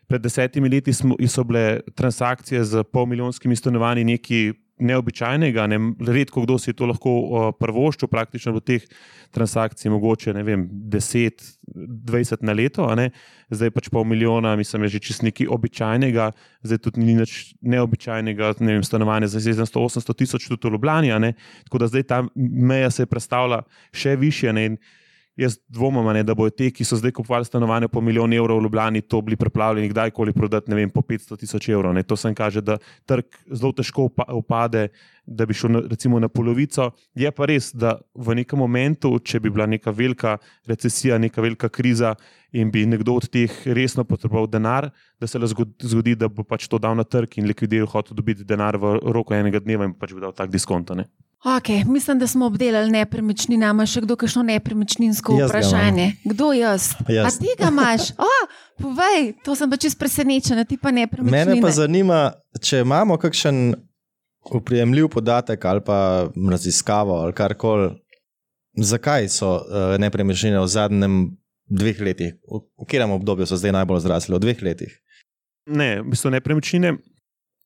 pred 0.07 0.23
desetimi 0.23 0.69
leti 0.69 0.93
smo, 0.93 1.17
so 1.29 1.45
bile 1.45 1.81
transakcije 1.95 2.65
z 2.65 2.85
pol 2.85 3.07
milijonskimi 3.07 3.57
stanovanji 3.57 4.05
nekaj 4.05 4.53
neobičajnega. 4.79 5.67
Ne? 5.67 5.79
Redko 6.07 6.43
kdo 6.45 6.59
si 6.59 6.73
to 6.73 6.87
lahko 6.89 7.13
uh, 7.13 7.49
prvoščil, 7.59 8.09
praktično 8.09 8.55
v 8.57 8.63
teh 8.65 8.87
transakcijah, 9.33 9.93
mogoče 9.95 10.35
vem, 10.45 10.67
10, 10.93 11.45
20 12.09 12.45
na 12.45 12.55
leto, 12.57 12.87
zdaj 13.53 13.71
pač 13.73 13.89
pol 13.93 14.05
milijona, 14.09 14.55
mislim, 14.57 14.87
je 14.87 14.97
že 14.97 15.03
čist 15.09 15.23
nekaj 15.25 15.49
običajnega, 15.49 16.31
zdaj 16.63 16.83
tudi 16.85 17.05
ni 17.05 17.17
nič 17.17 17.55
neobičajnega, 17.61 18.55
ne 18.61 18.79
vem, 18.79 18.85
stanovanje 18.85 19.33
za 19.33 19.41
700-800 19.41 20.19
tisoč 20.19 20.49
tudi 20.49 20.69
v 20.69 20.77
Ljubljani. 20.77 21.35
Tako 21.69 21.79
da 21.79 21.93
zdaj 21.93 22.03
ta 22.03 22.25
meja 22.37 22.91
se 22.91 23.03
je 23.03 23.13
predstavila 23.13 23.63
še 23.93 24.17
više. 24.17 24.53
Ne? 24.53 24.77
Jaz 25.37 25.57
dvomim, 25.69 26.11
da 26.27 26.35
bodo 26.37 26.53
te, 26.53 26.67
ki 26.71 26.85
so 26.85 26.99
zdaj 27.01 27.15
kupovali 27.17 27.47
stanovanje 27.49 27.89
po 27.89 28.03
milijon 28.05 28.33
evrov 28.37 28.59
v 28.59 28.67
Ljubljani, 28.67 29.01
to 29.01 29.21
bili 29.25 29.37
pripravljeni 29.37 29.89
kdajkoli 29.89 30.33
prodati, 30.33 30.71
ne 30.71 30.77
vem, 30.77 30.91
po 30.91 31.01
500 31.01 31.39
tisoč 31.41 31.69
evrov. 31.73 31.95
Ne. 31.97 32.03
To 32.03 32.17
sem 32.21 32.35
kaže, 32.37 32.61
da 32.61 32.77
trg 33.09 33.25
zelo 33.49 33.73
težko 33.73 34.11
upade, 34.29 34.91
da 35.27 35.47
bi 35.49 35.57
šel 35.57 35.73
na, 35.73 35.83
recimo 35.89 36.21
na 36.21 36.29
polovico. 36.29 36.91
Je 37.17 37.33
pa 37.33 37.49
res, 37.49 37.71
da 37.73 37.95
v 38.13 38.37
nekem 38.43 38.61
momentu, 38.61 39.15
če 39.25 39.41
bi 39.41 39.49
bila 39.49 39.65
neka 39.67 39.91
velika 39.97 40.37
recesija, 40.69 41.17
neka 41.19 41.41
velika 41.41 41.73
kriza 41.73 42.13
in 42.53 42.69
bi 42.69 42.85
nekdo 42.87 43.17
od 43.17 43.31
teh 43.33 43.57
resno 43.73 44.05
potreboval 44.05 44.51
denar, 44.53 44.91
da 45.17 45.27
se 45.27 45.41
lahko 45.41 45.65
zgodi, 45.81 46.13
da 46.13 46.29
bo 46.29 46.45
pač 46.45 46.69
to 46.69 46.77
dal 46.77 46.93
na 46.99 47.09
trg 47.09 47.41
in 47.41 47.49
likvidiral, 47.49 47.89
hotel 47.89 48.21
dobiti 48.21 48.45
denar 48.45 48.77
v 48.77 48.99
roku 49.17 49.33
enega 49.33 49.65
dneva 49.65 49.89
in 49.89 49.97
pač 49.97 50.13
bi 50.13 50.21
dal 50.21 50.37
tak 50.37 50.53
diskont. 50.53 50.93
Okay, 51.45 51.85
mislim, 51.87 52.19
da 52.19 52.27
smo 52.27 52.47
obdelali 52.47 52.91
nepremičnine. 52.91 53.67
Ima 53.71 53.87
še 53.87 54.05
kdo 54.05 54.15
kakšno 54.17 54.45
nepremičninsko 54.47 55.41
jaz 55.41 55.51
vprašanje? 55.51 56.13
Kdo 56.25 56.53
jaz? 56.55 56.93
jaz? 57.11 57.27
A 57.27 57.39
ti 57.39 57.55
ga 57.59 57.71
imaš? 57.73 58.13
Oh, 58.23 58.45
povej, 58.79 59.33
to 59.45 59.57
sem 59.59 59.71
pa 59.71 59.77
čest 59.77 59.99
presenečen, 59.99 60.61
ti 60.67 60.79
pa 60.79 60.93
nepremičnine. 60.95 61.45
Mene 61.45 61.63
pa 61.63 61.73
zanima, 61.75 62.21
če 62.63 62.85
imamo 62.87 63.19
kakšen 63.19 63.75
uprijemljiv 64.55 65.09
podatek 65.09 65.65
ali 65.65 65.83
pa 65.87 66.29
raziskavo 66.51 67.19
ali 67.25 67.35
karkoli, 67.35 67.91
zakaj 68.79 69.29
so 69.29 69.53
uh, 69.59 69.99
nepremičnine 69.99 70.63
v 70.63 70.67
zadnjem 70.71 71.17
dveh 71.67 72.01
letih, 72.01 72.39
v, 72.47 72.63
v 72.79 72.87
katerem 72.87 73.19
obdobju 73.19 73.47
so 73.51 73.59
zdaj 73.59 73.75
najbolj 73.83 74.07
zrasle? 74.07 74.39
V 74.39 74.47
dveh 74.47 74.63
letih. 74.63 74.95
Ne, 75.67 76.03
v 76.03 76.15
bistvu 76.15 76.35
nepremičnine 76.39 76.97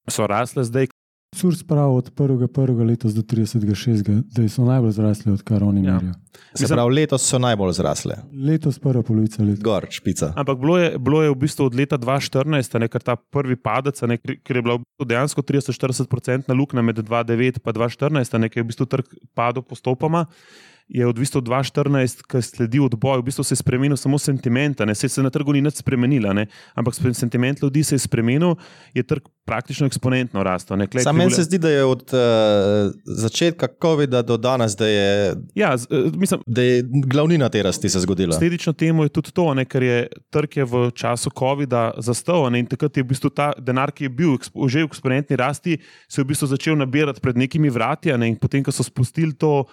so 0.09 0.25
rasle 0.29 0.65
zdaj. 0.65 0.89
Surs 1.37 1.63
pravi 1.63 1.97
od 1.97 2.11
1.1. 2.15 2.87
letos 2.87 3.13
do 3.15 3.23
30.6., 3.23 4.23
da 4.33 4.49
so 4.49 4.65
najbolj 4.65 4.91
zrasli, 4.91 5.33
odkar 5.33 5.65
oni 5.65 5.85
Ja. 5.85 5.95
merijo. 5.95 6.13
Se 6.55 6.67
pravi, 6.69 6.95
letos 6.95 7.23
so 7.23 7.39
najbolj 7.39 7.73
zrasle. 7.73 8.15
Letos 8.47 8.79
prva 8.79 9.03
polovica 9.03 9.43
leta. 9.43 9.61
Gor, 9.63 9.87
špica. 9.91 10.33
Ampak 10.37 10.59
bilo 10.59 10.79
je, 10.79 10.99
bilo 10.99 11.23
je 11.23 11.31
v 11.31 11.35
bistvu 11.35 11.67
od 11.67 11.75
leta 11.75 11.99
2014, 11.99 12.75
a 12.75 12.79
ne, 12.79 12.89
ker 12.89 13.03
ta 13.03 13.17
prvi 13.17 13.57
padec, 13.57 14.01
a 14.03 14.07
ne, 14.07 14.17
ker 14.19 14.57
je 14.57 14.63
bila 14.63 14.79
v 14.79 14.85
bistvu 14.85 15.09
dejansko 15.13 15.43
30-40% 15.43 16.55
luknja 16.57 16.83
med 16.83 16.97
2009 16.97 17.61
in 17.61 17.73
2014, 17.73 18.35
a 18.35 18.39
ne, 18.39 18.49
ker 18.49 18.61
je 18.61 18.65
v 18.65 18.71
bistvu 18.73 18.87
trg 18.87 19.05
padel 19.35 19.63
postopoma. 19.63 20.25
Je 20.89 21.07
odvisno 21.07 21.39
od 21.39 21.49
2014, 21.49 22.21
ki 22.31 22.43
sledi 22.43 22.79
odboj, 22.79 23.19
v 23.19 23.27
bistvu 23.27 23.45
se 23.45 23.53
je 23.53 23.57
spremenil 23.57 23.97
samo 23.97 24.19
sentiment, 24.19 24.79
se 24.95 25.09
je 25.11 25.23
na 25.23 25.31
trgu 25.31 25.53
ni 25.53 25.61
nič 25.61 25.75
spremenila, 25.75 26.33
ne, 26.33 26.47
ampak 26.75 26.95
sentiment 26.95 27.63
ljudi 27.63 27.83
se 27.83 27.95
je 27.95 27.99
spremenil, 27.99 28.55
je 28.95 29.03
trg 29.03 29.27
praktično 29.45 29.87
eksponentno 29.87 30.43
rastel. 30.43 30.79
Sam 31.03 31.17
meni 31.17 31.31
se 31.31 31.43
zdi, 31.43 31.59
da 31.59 31.71
je 31.71 31.85
od 31.85 32.15
uh, 32.15 32.19
začetka 33.05 33.69
COVID-a 33.83 34.23
do 34.23 34.37
danes, 34.37 34.77
da 34.77 34.87
je, 34.87 35.35
Ja, 35.55 35.77
z- 35.77 35.87
eh, 35.91 36.11
mislim, 36.15 36.41
da 36.47 36.63
je 36.63 36.83
glavnina 37.07 37.49
te 37.49 37.63
rasti 37.63 37.89
se 37.89 38.01
zgodila. 38.01 38.31
Posledično 38.31 38.73
temu 38.73 39.03
je 39.03 39.09
tudi 39.09 39.33
to, 39.33 39.55
ne, 39.55 39.65
ker 39.65 39.83
je 39.83 40.07
trg 40.31 40.57
je 40.57 40.65
v 40.65 40.91
času 40.95 41.31
COVID-a 41.39 41.93
zastal 41.99 42.51
ne, 42.51 42.59
in 42.59 42.67
takrat 42.67 42.97
je 42.97 43.03
v 43.03 43.07
bistvu 43.07 43.31
ta 43.31 43.53
denar, 43.59 43.91
ki 43.91 44.05
je 44.05 44.09
bil 44.09 44.39
že 44.69 44.83
v 44.83 44.87
eksponentni 44.87 45.37
rasti, 45.37 45.79
se 46.09 46.21
je 46.21 46.25
v 46.25 46.29
bistvu 46.29 46.47
začel 46.47 46.77
nabirati 46.77 47.21
pred 47.21 47.37
nekimi 47.37 47.71
vrati. 47.71 48.15
Ne, 48.19 48.29
in 48.29 48.37
potem, 48.39 48.63
ko 48.63 48.71
so 48.71 48.83
spustili 48.87 49.35
to 49.35 49.65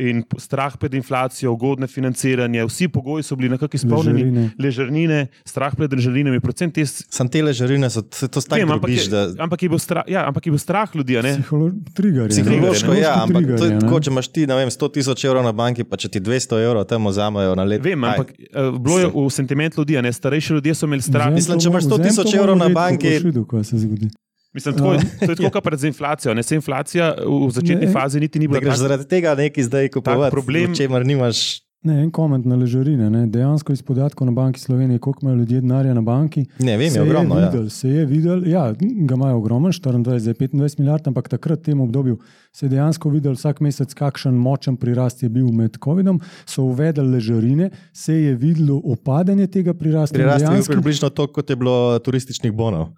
in 0.00 0.22
strah 0.38 0.72
pred 0.72 0.94
inflacijo, 0.94 1.52
ugodne 1.52 1.86
financiranje, 1.86 2.64
vsi 2.64 2.88
pogoji 2.88 3.22
so 3.22 3.34
bili 3.34 3.48
nekako 3.48 3.74
izpolnjeni, 3.74 4.22
Ležarine. 4.22 4.50
ležernine, 4.58 5.18
strah 5.44 5.74
pred 5.74 5.92
ležarinami, 5.92 6.40
predvsem 6.40 6.70
te. 6.70 6.86
Sam 6.86 7.26
te 7.26 7.42
ležarine 7.42 7.90
so 7.90 8.02
se 8.08 8.28
to 8.28 8.40
stanje 8.40 8.62
ampak, 8.64 8.88
je, 8.88 9.08
da 9.08 9.22
ampak, 9.38 9.58
je 9.58 9.68
bil 9.68 9.78
strah, 9.78 10.04
ja, 10.06 10.22
ampak 10.24 10.46
je 10.46 10.50
bil 10.50 10.58
strah 10.58 10.88
ljudi. 10.94 11.18
a 11.18 11.22
ne. 11.22 11.32
Psiholo 11.34 11.66
trigger. 11.92 12.28
psihološko 12.28 12.92
ne, 12.92 13.00
ja, 13.00 13.14
ampak 13.18 13.42
to 13.52 13.64
je 13.64 13.78
tako, 13.78 14.00
če 14.00 14.10
imaš 14.10 14.28
ti, 14.28 14.46
ne 14.46 14.54
vem, 14.54 14.70
100 14.70 14.92
tisoč 14.92 15.24
evrov 15.24 15.42
na 15.42 15.52
banki, 15.52 15.82
pa 15.82 15.96
če 15.96 16.08
ti 16.08 16.20
200 16.20 16.62
evrov 16.62 16.84
tam 16.84 17.04
vzamajo 17.04 17.54
na 17.54 17.64
let. 17.64 17.82
Vem, 17.82 17.98
Aj, 18.00 18.14
ampak 18.14 18.32
uh, 18.48 18.78
bilo 18.78 18.98
je 18.98 19.06
v 19.08 19.26
sentiment 19.30 19.74
ljudi, 19.74 19.94
a 19.94 20.02
ne 20.02 20.12
starejši 20.12 20.52
ljudje 20.54 20.74
so 20.74 20.86
imeli 20.86 21.02
strah. 21.02 21.26
Vzem 21.26 21.34
Mislim, 21.34 21.58
če 21.58 21.68
imaš 21.68 21.82
mo- 21.82 21.88
100 21.88 21.94
vzem 21.94 22.06
tisoč 22.06 22.34
evrov 22.34 22.56
na 22.56 22.68
banki- 22.70 23.18
videl, 23.20 23.44
kaj 23.44 23.64
se 23.64 23.78
zgodi. 23.78 24.08
Mislim, 24.54 24.74
tako, 24.74 24.92
je- 24.92 25.00
to 25.18 25.24
je 25.24 25.36
tako, 25.36 25.50
kot 25.52 25.64
pred 25.64 25.84
inflacijo. 25.84 26.34
Ne, 26.34 26.42
se 26.42 26.54
inflacija 26.54 27.14
v 27.18 27.50
začetni 27.50 27.86
Ne. 27.86 27.92
fazi 27.92 28.20
niti 28.20 28.38
ni 28.38 28.48
bila 28.48 28.60
greš 28.60 28.76
zaradi 28.78 29.04
tega 29.06 29.34
nekaj 29.34 29.64
zdaj 29.64 29.88
kupovati, 29.90 30.32
problem- 30.32 30.70
o 30.70 30.74
čemer 30.74 31.06
nimaš. 31.06 31.60
Ne, 31.80 32.02
en 32.02 32.10
koment 32.10 32.42
na 32.44 32.56
ležarine. 32.56 33.06
Ne. 33.08 33.26
Dejansko 33.28 33.72
iz 33.72 33.82
podatkov 33.82 34.26
na 34.26 34.32
banki 34.32 34.58
Slovenije, 34.60 34.98
koliko 34.98 35.18
imajo 35.22 35.36
ljudje 35.36 35.60
denarja 35.60 35.94
na 35.94 36.02
banki. 36.02 36.42
Ne, 36.58 36.76
vem, 36.76 36.90
je 36.90 37.02
ogromno. 37.02 37.36
Ja. 37.36 37.46
videl, 37.46 37.68
Se 37.68 37.88
je 37.88 38.06
videl, 38.06 38.48
ja, 38.48 38.72
ga 39.00 39.14
imajo 39.14 39.36
ogromno, 39.36 39.68
24, 39.70 40.02
zdaj 40.18 40.34
25 40.34 40.78
milijard, 40.78 41.06
ampak 41.06 41.28
takrat 41.28 41.58
v 41.58 41.62
tem 41.62 41.80
obdobju 41.80 42.18
se 42.52 42.66
je 42.66 42.70
dejansko 42.70 43.10
videl 43.10 43.32
vsak 43.32 43.60
mesec, 43.60 43.94
kakšen 43.94 44.34
močen 44.34 44.76
prirast 44.76 45.22
je 45.22 45.28
bil 45.28 45.46
med 45.48 45.78
COVID-om. 45.78 46.18
So 46.46 46.62
uvedli 46.64 47.06
ležarine, 47.06 47.70
se 47.92 48.14
je 48.16 48.34
videlo 48.34 48.82
opadanje 48.84 49.46
tega 49.46 49.74
prirasta. 49.74 50.14
Prirast 50.14 50.42
je 50.42 50.50
bil 50.50 50.64
približno 50.66 51.10
toliko, 51.10 51.32
kot 51.34 51.50
je 51.50 51.56
bilo 51.56 51.98
turističnih 52.00 52.52
bonov. 52.52 52.88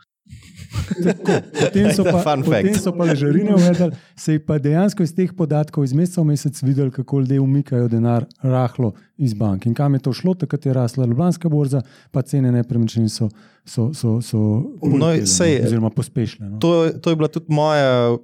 Potem 0.71 1.91
so, 1.91 2.05
pa, 2.05 2.23
potem 2.37 2.75
so 2.75 2.93
pa 2.93 3.05
ležarine 3.05 3.55
uvedli, 3.55 3.89
se 4.15 4.33
je 4.33 4.41
pa 4.41 4.59
dejansko 4.59 5.03
iz 5.03 5.11
teh 5.11 5.33
podatkov 5.33 5.85
iz 5.85 5.93
meseca 5.93 6.21
v 6.21 6.27
mesec 6.27 6.63
videl, 6.63 6.91
kako 6.91 7.21
ljudje 7.21 7.41
umikajo 7.41 7.89
denar 7.89 8.27
rahlo 8.41 8.93
iz 9.17 9.35
bank. 9.35 9.67
In 9.67 9.75
kam 9.75 9.95
je 9.95 10.01
to 10.01 10.13
šlo, 10.13 10.35
takrat 10.35 10.67
je 10.67 10.73
rasla 10.73 11.07
Ljubljanska 11.07 11.49
borza, 11.49 11.83
pa 12.11 12.23
cene 12.23 12.53
nepremičnin 12.53 13.09
so, 13.09 13.29
so, 13.65 13.91
so, 13.93 14.21
so 14.21 14.39
No, 14.83 15.11
sej- 15.19 15.65
oziroma 15.65 15.91
pospešile. 15.91 16.49
No. 16.49 16.59
To, 16.59 16.71
to 16.93 17.11
je 17.11 17.17
bila 17.17 17.29
tudi 17.29 17.47
moja 17.49 18.17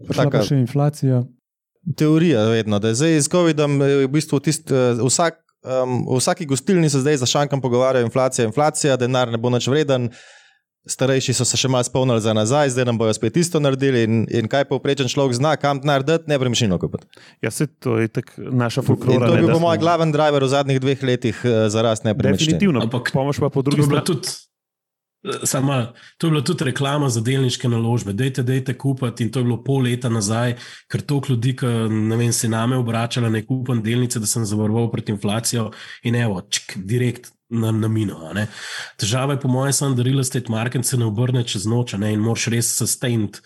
Prišla 0.00 0.24
pa 0.24 0.30
taka- 0.30 0.42
še 0.42 0.56
inflacija. 0.56 1.22
teorija, 1.96 2.42
vedno, 2.46 2.78
da 2.78 2.88
je 2.88 2.94
zdaj 2.96 3.20
z 3.20 3.28
COVID-om 3.28 3.72
eh, 3.78 3.94
v 4.00 4.10
bistvu 4.10 4.40
tist, 4.40 4.70
eh, 4.70 4.98
vsak. 4.98 5.38
Um, 5.60 6.06
v 6.08 6.16
vsaki 6.16 6.46
gostilni 6.46 6.88
se 6.88 7.00
zdaj 7.00 7.16
za 7.16 7.26
šankom 7.28 7.60
pogovarjajo 7.60 8.06
inflacija, 8.06 8.46
inflacija, 8.46 8.96
denar 8.96 9.28
ne 9.28 9.36
bo 9.36 9.50
več 9.50 9.68
vreden. 9.68 10.08
Starejši 10.82 11.34
so 11.34 11.44
se 11.44 11.56
še 11.56 11.68
malo 11.68 11.84
spomnili 11.84 12.20
za 12.20 12.32
nazaj, 12.32 12.70
zdaj 12.70 12.84
nam 12.84 12.98
bojo 12.98 13.12
spet 13.12 13.36
isto 13.36 13.60
naredili. 13.60 14.02
In, 14.02 14.14
in 14.26 14.48
kaj 14.48 14.64
povprečen 14.64 15.08
človek 15.08 15.36
zna, 15.36 15.56
kam 15.56 15.76
denar 15.76 16.00
dati, 16.02 16.24
nepremičnino 16.26 16.78
kupiti. 16.78 17.04
Ja, 17.40 17.50
se 17.50 17.66
to 17.68 17.98
je 17.98 18.08
tako 18.08 18.48
naša 18.50 18.80
In 18.80 18.86
folklora. 18.86 19.26
to 19.26 19.34
je 19.34 19.36
ne, 19.36 19.42
bil 19.42 19.52
po 19.52 19.60
mojem 19.60 19.80
glaven 19.80 20.08
driver 20.10 20.40
v 20.40 20.48
zadnjih 20.48 20.80
dveh 20.80 21.02
letih 21.04 21.36
eh, 21.44 21.68
za 21.68 21.82
rast 21.82 22.04
nepremičnin. 22.04 22.56
Definitivno, 22.56 22.80
Ampak 22.80 23.12
pomoč 23.12 23.36
pa 23.38 23.50
po 23.50 23.60
drugi 23.62 23.82
strani. 23.82 24.06
tudi. 24.06 24.28
eh, 25.20 25.44
Sama, 25.44 25.92
to 26.16 26.26
je 26.26 26.30
bila 26.30 26.42
tudi 26.42 26.64
reklama 26.64 27.08
za 27.08 27.20
delniške 27.20 27.68
naložbe. 27.68 28.12
Dajte, 28.12 28.40
dajte 28.42 28.72
kupiti, 28.74 29.20
in 29.20 29.30
to 29.30 29.38
je 29.38 29.44
bilo 29.44 29.60
pol 29.60 29.82
leta 29.82 30.08
nazaj, 30.08 30.56
ker 30.88 31.00
toliko 31.02 31.34
ljudi, 31.34 31.56
ki 31.56 31.66
ne 31.90 32.16
vem, 32.16 32.32
se 32.32 32.48
name 32.48 32.76
obračala, 32.76 33.28
ne 33.28 33.44
kupam 33.44 33.82
delnice, 33.82 34.16
da 34.16 34.26
sem 34.26 34.44
zavaroval 34.44 34.88
pred 34.90 35.08
inflacijo 35.10 35.68
in 36.02 36.16
evo, 36.16 36.40
čk, 36.42 36.78
direkt 36.78 37.32
na, 37.50 37.72
na 37.72 37.88
mino. 37.88 38.20
Težava 39.00 39.34
je, 39.34 39.40
po 39.40 39.48
mojem, 39.48 39.72
samo, 39.72 39.94
da 39.98 40.06
real 40.06 40.22
estate 40.22 40.52
market 40.52 40.86
se 40.86 40.96
ne 40.96 41.08
obrne 41.10 41.44
čez 41.44 41.66
noč 41.66 41.96
ne, 41.98 42.12
in 42.14 42.22
moraš 42.24 42.48
res 42.54 42.70
sustained. 42.78 43.40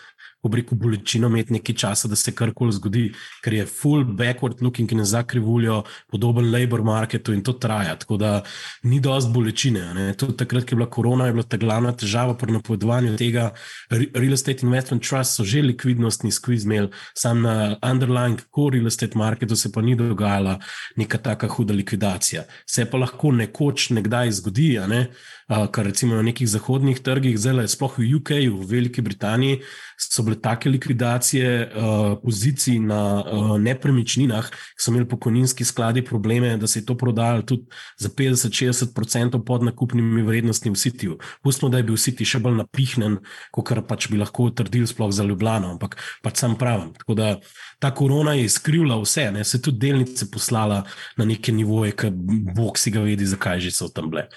Obreko 0.44 0.76
bolečino 0.76 1.28
imeti 1.32 1.52
nekaj 1.56 1.74
časa, 1.74 2.08
da 2.08 2.16
se 2.16 2.32
karkoli 2.36 2.72
zgodi, 2.76 3.04
ker 3.44 3.54
je 3.56 3.66
full 3.66 4.04
backward 4.04 4.62
looking 4.62 4.92
in 4.92 5.04
za 5.04 5.22
krivuljo, 5.22 5.82
podoben 6.12 6.50
labor 6.52 6.82
marketu 6.84 7.32
in 7.32 7.42
to 7.42 7.52
traja. 7.52 7.96
Tako 7.96 8.16
da 8.20 8.42
ni 8.82 9.00
dosti 9.00 9.32
bolečine. 9.32 9.94
ne. 9.94 10.12
Tudi 10.14 10.36
takrat, 10.36 10.64
ko 10.64 10.74
je 10.74 10.76
bila 10.76 10.90
korona, 10.90 11.26
je 11.26 11.32
bila 11.32 11.42
ta 11.48 11.56
glavna 11.56 11.92
težava 11.92 12.36
pri 12.36 12.52
napovedovanju 12.52 13.16
tega. 13.16 13.50
Re- 13.90 14.10
Real 14.14 14.32
estate 14.36 14.66
investment 14.66 15.02
trust 15.08 15.36
so 15.36 15.44
že 15.44 15.62
likvidnostni 15.62 16.30
skviz 16.32 16.64
imeli, 16.64 16.88
sam 17.14 17.42
na 17.42 17.76
underlying 17.82 18.40
core 18.54 18.76
real 18.78 18.86
estate 18.86 19.18
marketu 19.18 19.56
se 19.56 19.72
pa 19.72 19.82
ni 19.82 19.94
dogajala 19.96 20.58
neka 20.96 21.18
taka 21.18 21.48
huda 21.48 21.74
likvidacija. 21.74 22.44
Se 22.66 22.84
pa 22.84 22.98
lahko 22.98 23.32
nekoč 23.32 23.90
nekdaj 23.90 24.30
zgodi, 24.30 24.74
ne. 24.88 25.06
Kar 25.48 25.84
recimo 25.84 26.14
na 26.16 26.22
nekih 26.22 26.48
zahodnih 26.48 27.00
trgih, 27.04 27.36
zdaj 27.38 27.68
sploh 27.68 27.98
v 27.98 28.14
UK, 28.16 28.30
v 28.48 28.64
Veliki 28.68 29.02
Britaniji, 29.04 29.60
so 30.00 30.22
bile 30.22 30.33
take 30.40 30.68
likvidacije 30.70 31.70
uh, 31.76 32.18
pozicij 32.22 32.78
na 32.78 33.24
uh, 33.24 33.58
nepremičninah, 33.60 34.50
ki 34.50 34.80
so 34.82 34.92
imeli 34.92 35.08
pokojninski 35.08 35.64
skladi 35.64 36.04
probleme, 36.04 36.56
da 36.56 36.66
se 36.66 36.78
je 36.78 36.86
to 36.86 36.96
prodajalo 36.96 37.42
tudi 37.42 37.66
za 37.98 38.08
50-60% 38.08 39.44
pod 39.44 39.62
nakupnimi 39.62 40.22
vrednostmi 40.22 40.70
v 40.70 40.76
Sitiju. 40.76 41.18
Pustimo, 41.42 41.68
da 41.70 41.78
je 41.78 41.88
bil 41.90 41.96
City 41.96 42.24
še 42.24 42.38
bolj 42.38 42.58
napihnen, 42.62 43.18
kot 43.52 43.74
pač 43.88 44.08
bi 44.10 44.20
lahko 44.20 44.50
trdil 44.50 44.86
sploh 44.86 45.12
za 45.12 45.24
Ljubljano, 45.24 45.74
ampak 45.74 45.98
pač 46.22 46.42
sam 46.42 46.58
pravim. 46.58 46.92
Tako 46.98 47.14
da 47.14 47.34
ta 47.78 47.90
korona 47.94 48.34
je 48.34 48.48
skrivila 48.48 48.96
vse, 49.02 49.30
ne? 49.32 49.44
se 49.44 49.62
tudi 49.62 49.78
delnice 49.86 50.30
poslala 50.30 50.84
na 51.16 51.24
neke 51.24 51.52
nivoje, 51.52 51.92
ki 51.92 52.10
bog 52.56 52.78
si 52.78 52.90
ga 52.90 53.04
vedi, 53.04 53.26
zakaj 53.26 53.60
že 53.60 53.74
so 53.74 53.88
tam 53.88 54.10
bile. 54.10 54.28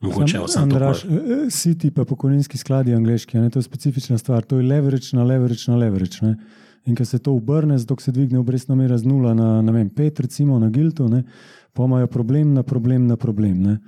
Mogoče 0.00 0.36
je 0.36 0.48
samo 0.48 0.72
to. 0.72 0.84
Eh, 0.84 0.94
City 1.50 1.90
pa 1.90 2.04
pokojninski 2.04 2.58
skladi 2.58 2.94
angliški, 2.94 3.38
ne, 3.38 3.50
to 3.50 3.58
je 3.58 3.62
specifična 3.62 4.18
stvar, 4.18 4.42
to 4.42 4.56
je 4.56 4.62
leverage 4.64 5.06
na 5.12 5.24
leverage 5.24 5.64
na 5.68 5.76
leverage. 5.76 6.18
Ne. 6.22 6.36
In 6.86 6.96
ko 6.96 7.04
se 7.04 7.18
to 7.18 7.32
obrne, 7.32 7.78
zato 7.78 7.96
se 7.96 8.12
dvigne 8.12 8.38
obrestna 8.38 8.74
mera 8.74 8.98
z 8.98 9.04
nula 9.04 9.34
na 9.34 9.62
ne 9.62 9.72
vem, 9.72 9.88
pet, 9.90 10.20
recimo 10.20 10.58
na 10.58 10.70
Giltu, 10.70 11.08
ne, 11.08 11.22
pa 11.72 11.84
imajo 11.84 12.06
problem 12.06 12.54
na 12.54 12.62
problem 12.62 13.06
na 13.06 13.16
problem. 13.16 13.62
Ne. 13.62 13.78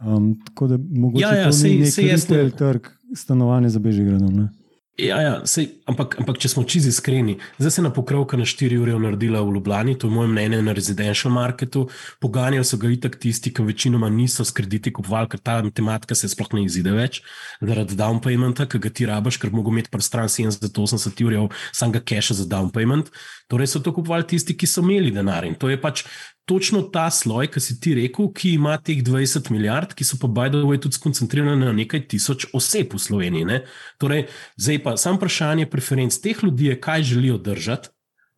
Um, 0.00 0.34
tako 0.46 0.66
da 0.66 0.78
mogoče 0.80 1.22
Ja, 1.22 1.34
ja, 1.34 1.44
to 1.44 1.52
sej- 1.52 1.70
ni 1.70 1.80
nek 1.80 1.92
sej 1.92 2.08
jaz 2.08 2.28
ne- 2.28 2.36
retail 2.36 2.50
trg 2.52 2.86
stanovanja 3.14 3.68
za 3.68 3.78
Bežigradom. 3.78 4.34
Ne. 4.34 4.48
Ja, 4.94 5.16
ja 5.18 5.30
sej, 5.42 5.72
ampak, 5.90 6.12
ampak 6.22 6.36
če 6.38 6.52
smo 6.52 6.62
čizi 6.70 6.92
iskreni, 6.94 7.32
zdaj 7.58 7.72
se 7.74 7.80
je 7.80 7.82
na 7.82 7.90
pokrovka 7.90 8.38
na 8.38 8.44
4 8.46 8.76
ure 8.78 8.92
naredila 9.02 9.40
v 9.42 9.56
Ljubljani, 9.56 9.96
to 9.98 10.06
je 10.06 10.14
moje 10.14 10.30
mnenje 10.30 10.60
na 10.62 10.70
residential 10.70 11.32
marketu. 11.34 11.88
Poganjali 12.22 12.62
so 12.62 12.78
ga 12.78 12.92
itak 12.94 13.16
tisti, 13.18 13.50
ki 13.50 13.66
večinoma 13.66 14.06
niso 14.06 14.46
s 14.46 14.54
krediti 14.54 14.92
kupovali, 14.94 15.32
ker 15.32 15.42
ta 15.42 15.56
matematika 15.66 16.14
se 16.14 16.30
sploh 16.30 16.54
ne 16.54 16.62
izide 16.68 16.94
več, 16.94 17.24
zaradi 17.58 17.98
down 17.98 18.22
paymenta, 18.22 18.68
ki 18.70 18.78
ga 18.86 18.92
ti 18.94 19.10
rabaš, 19.10 19.40
ker 19.42 19.50
mogo 19.50 19.74
imeti 19.74 19.90
pri 19.90 20.06
stran 20.06 20.30
70-80 20.30 21.26
ur 21.26 21.50
samega 21.74 21.98
cache 21.98 22.38
za 22.38 22.46
down 22.46 22.70
payment. 22.70 23.10
Torej 23.48 23.66
so 23.74 23.80
to 23.80 23.92
kupovali 23.92 24.26
tisti, 24.26 24.56
ki 24.56 24.66
so 24.66 24.82
imeli 24.84 25.12
denar 25.12 25.44
in 25.44 25.56
to 25.58 25.68
je 25.68 25.80
pač. 25.80 26.04
Točno 26.44 26.82
ta 26.92 27.06
sloj, 27.08 27.48
ki 27.48 27.60
si 27.60 27.78
ti 27.80 27.94
rekel, 27.96 28.26
ki 28.36 28.50
ima 28.58 28.74
teh 28.76 28.98
20 29.00 29.48
milijard, 29.48 29.94
ki 29.96 30.04
so 30.04 30.18
pa 30.20 30.28
Bajdovi 30.28 30.76
tudi 30.76 30.98
skoncentrirane 30.98 31.56
na 31.56 31.72
nekaj 31.72 32.02
tisoč 32.12 32.50
oseb 32.52 32.92
v 32.92 33.00
Sloveniji. 33.00 33.48
Ne? 33.48 33.62
Torej, 33.96 34.26
zdaj 34.60 34.80
pa 34.84 34.92
samo 35.00 35.16
vprašanje 35.16 35.70
preferenc 35.72 36.18
teh 36.20 36.44
ljudi 36.44 36.68
je, 36.68 36.76
kaj 36.76 37.06
želijo 37.14 37.38
držati 37.40 37.88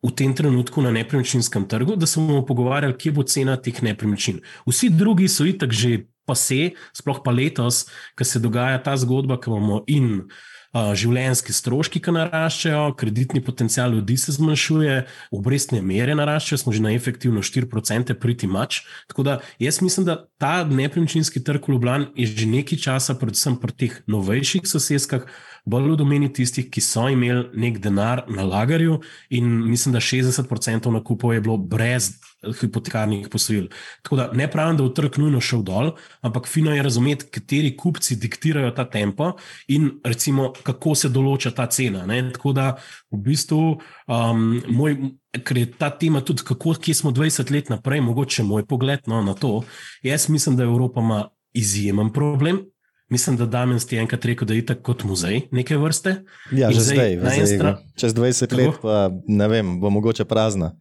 v 0.07 0.13
tem 0.15 0.31
trenutku 0.35 0.81
na 0.81 0.93
nepremičninskem 0.95 1.67
trgu, 1.67 1.97
da 1.99 2.07
se 2.07 2.23
bomo 2.23 2.45
pogovarjali, 2.45 2.95
kje 2.95 3.11
bo 3.11 3.27
cena 3.27 3.57
teh 3.59 3.83
nepremičnin. 3.83 4.39
Vsi 4.63 4.89
drugi 4.95 5.27
so 5.27 5.43
itak 5.43 5.75
že 5.75 6.05
pase, 6.27 6.77
sploh 6.95 7.19
pa 7.23 7.31
letos, 7.35 7.87
ker 8.15 8.27
se 8.27 8.39
dogaja 8.39 8.79
ta 8.83 8.95
zgodba, 8.95 9.35
ki 9.41 9.51
imamo 9.51 9.83
in 9.87 10.21
uh, 10.21 10.31
življenjski 10.73 11.53
stroški, 11.55 12.01
ki 12.03 12.13
naraščajo, 12.15 12.93
kreditni 12.99 13.41
potencial 13.43 13.93
ljudi 13.95 14.17
se 14.19 14.35
zmanjšuje, 14.35 14.97
obrestne 15.35 15.81
mere 15.81 16.15
naraščajo, 16.17 16.61
smo 16.61 16.75
že 16.75 16.83
na 16.83 16.93
efektivno 16.95 17.43
4%, 17.45 18.13
priti 18.19 18.47
mač. 18.47 18.81
Tako 19.07 19.23
da 19.23 19.37
jaz 19.63 19.81
mislim, 19.81 20.05
da 20.07 20.19
ta 20.37 20.63
nepremičninski 20.67 21.43
trg 21.43 21.67
v 21.67 21.77
Ljubljani 21.77 22.09
je 22.15 22.27
že 22.27 22.47
nekaj 22.51 22.81
časa, 22.83 23.17
predvsem 23.17 23.57
pri 23.61 23.73
teh 23.73 23.99
novejših 24.07 24.67
sosedskah, 24.67 25.25
bolj 25.67 25.91
v 25.93 25.99
domeni 25.99 26.31
tistih, 26.31 26.69
ki 26.71 26.81
so 26.83 27.07
imeli 27.11 27.47
nek 27.57 27.79
denar 27.83 28.23
na 28.31 28.45
lagarju, 28.47 29.01
in 29.29 29.47
mislim, 29.67 29.95
da 29.95 30.03
60% 30.03 30.91
nakupov 30.93 31.33
je 31.33 31.41
bilo 31.41 31.57
brez 31.57 32.15
hipotekarnih 32.61 33.27
posojil. 33.31 33.67
Tako 34.01 34.15
da 34.15 34.31
ne 34.33 34.47
pravim, 34.51 34.77
da 34.77 34.83
je 34.83 34.93
trg 34.93 35.17
nujno 35.17 35.41
šel 35.41 35.63
dol, 35.65 35.91
ampak 36.21 36.47
fino 36.47 36.73
je 36.75 36.83
razumeti, 36.83 37.25
kateri 37.31 37.73
kupci 37.77 38.15
diktirajo 38.15 38.71
ta 38.71 38.85
tempo 38.89 39.31
in 39.67 39.89
recimo, 40.03 40.51
kako 40.63 40.95
se 40.95 41.09
določa 41.09 41.51
ta 41.51 41.67
cena. 41.67 42.05
Ne? 42.05 42.21
Tako 42.33 42.53
da 42.53 42.69
v 43.11 43.21
bistvu 43.29 43.63
um, 44.07 44.51
moj. 44.67 44.99
Ker 45.45 45.57
je 45.59 45.67
ta 45.69 45.91
tema 45.93 46.23
tudi, 46.25 46.41
kako 46.41 46.73
smo 46.73 47.11
20 47.13 47.51
let 47.53 47.67
naprej, 47.69 48.01
mogoče 48.01 48.43
moj 48.43 48.63
pogled 48.65 49.05
no, 49.05 49.19
na 49.21 49.35
to. 49.37 49.61
Jaz 50.01 50.29
mislim, 50.33 50.55
da 50.57 50.63
Evropa 50.63 51.01
ima 51.01 51.19
izjemen 51.53 52.09
problem, 52.13 52.63
Mislim, 53.09 53.37
da 53.37 53.45
Damien 53.45 53.79
ti 53.79 53.95
je 53.95 54.01
enkrat 54.01 54.25
rekel, 54.25 54.47
da 54.47 54.53
je 54.53 54.65
tako 54.65 54.81
kot 54.81 55.03
muzej 55.03 55.41
neke 55.51 55.77
vrste. 55.77 56.15
Ja, 56.51 56.71
že 56.71 56.79
zdaj, 56.79 57.19
zdaj 57.21 57.45
stran... 57.47 57.77
čez 57.95 58.15
20 58.15 58.47
tako? 58.47 58.61
let, 58.61 58.75
pa 58.81 59.09
ne 59.27 59.47
vem, 59.47 59.79
bo 59.79 59.89
mogoče 59.89 60.25
prazna. 60.25 60.73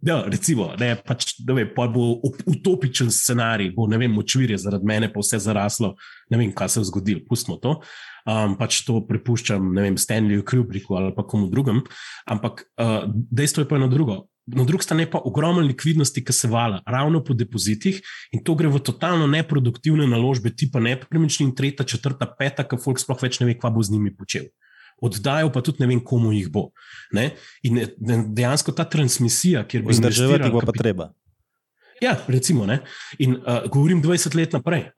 Ja, 0.00 0.22
recimo, 0.26 0.70
ne, 0.80 0.94
pač, 0.96 1.34
da 1.44 1.56
ve, 1.56 1.66
pa 1.74 1.84
bo 1.90 2.14
utopičen 2.48 3.10
scenarij, 3.12 3.72
bo 3.76 3.86
ne 3.90 3.98
vem, 4.00 4.14
močvirje 4.14 4.58
zaradi 4.64 4.88
mene, 4.88 5.10
pa 5.12 5.20
vse 5.20 5.42
zaraslo. 5.44 5.94
Ne 6.32 6.40
vem, 6.40 6.52
kaj 6.56 6.72
se 6.72 6.80
je 6.80 6.88
zgodilo, 6.88 7.24
pustimo 7.28 7.58
to. 7.62 7.76
Um, 8.22 8.54
pač 8.56 8.84
to 8.86 9.00
prepuščam, 9.08 9.72
ne 9.74 9.88
vem, 9.88 9.98
Stanleyju 9.98 10.46
Kubricku 10.46 10.96
ali 10.96 11.10
pa 11.16 11.26
komu 11.26 11.50
drugem. 11.50 11.82
Ampak 12.30 12.64
uh, 12.80 13.02
dejstvo 13.10 13.66
je 13.66 13.70
pa 13.70 13.80
eno 13.80 13.90
drugo 13.92 14.22
na 14.46 14.64
drugi 14.64 14.84
strani 14.84 15.06
pa 15.10 15.20
ogromno 15.24 15.60
likvidnosti, 15.60 16.24
ki 16.24 16.32
se 16.32 16.48
vala 16.48 16.82
ravno 16.86 17.22
po 17.24 17.34
depozitih 17.34 18.00
in 18.32 18.42
to 18.44 18.54
gre 18.54 18.68
v 18.68 18.80
totalno 18.82 19.26
neproduktivne 19.26 20.06
naložbe, 20.06 20.50
tipa 20.50 20.80
nepremičnin, 20.80 21.54
tretja, 21.54 21.86
četrta, 21.86 22.26
peta, 22.38 22.66
ki 22.66 22.80
folk 22.82 22.98
sploh 22.98 23.22
ne 23.40 23.46
ve, 23.46 23.54
kva 23.58 23.70
bo 23.70 23.82
z 23.82 23.94
njimi 23.94 24.14
počel. 24.16 24.50
Oddajo 25.02 25.50
pa 25.54 25.62
tudi 25.66 25.82
ne 25.82 25.88
vem, 25.90 26.00
komu 26.04 26.32
jih 26.32 26.48
bo. 26.52 26.68
Ne? 27.16 27.32
In 27.66 27.80
dejansko 28.34 28.74
ta 28.76 28.86
transmisija, 28.88 29.64
kjer 29.66 29.82
bi 29.82 29.96
lahko. 29.96 30.12
Zdržati 30.12 30.52
bo 30.54 30.62
pa 30.62 30.74
treba. 30.76 31.10
Ja, 32.02 32.16
recimo, 32.26 32.66
ne? 32.66 32.80
in 33.18 33.36
uh, 33.36 33.68
govorim 33.70 34.02
20 34.02 34.34
let 34.34 34.52
naprej. 34.52 34.88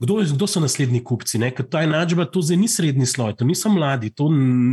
Kdo, 0.00 0.14
kdo 0.24 0.46
so 0.48 0.60
naslednji 0.60 1.02
kupci? 1.04 1.36
Ker 1.52 1.66
ta 1.68 1.82
enačba, 1.84 2.24
to 2.32 2.40
zdaj 2.40 2.56
ni 2.56 2.68
srednji 2.68 3.06
sloj, 3.06 3.34
to 3.36 3.44
niso 3.44 3.68
mladi, 3.68 4.08
to 4.16 4.30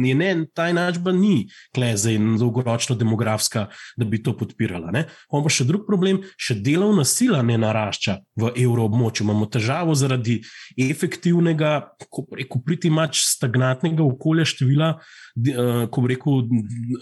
je 0.07 0.13
ne, 0.15 0.29
ta 0.55 0.69
enačba 0.71 1.11
ni 1.11 1.49
kleze 1.75 2.13
in 2.15 2.37
dolgoročno 2.39 2.95
demografska, 2.95 3.65
da 3.99 4.07
bi 4.07 4.21
to 4.23 4.31
podpirala. 4.37 4.93
On 5.27 5.43
pa 5.43 5.51
še 5.51 5.67
drug 5.67 5.83
problem, 5.83 6.21
še 6.39 6.55
delovna 6.63 7.03
sila 7.03 7.41
ne 7.43 7.59
narašča 7.59 8.15
v 8.39 8.53
evroobmočju. 8.63 9.27
Imamo 9.27 9.49
težavo 9.51 9.91
zaradi 9.91 10.39
efektivnega, 10.79 11.73
ko 12.07 12.23
reko, 12.31 12.63
priti 12.63 12.93
mač 12.93 13.25
stagnatnega 13.27 14.07
okolja 14.07 14.47
števila, 14.47 14.93
uh, 14.95 15.85
ko 15.91 16.07
reko, 16.07 16.39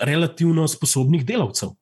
relativno 0.02 0.66
sposobnih 0.66 1.22
delavcev. 1.28 1.78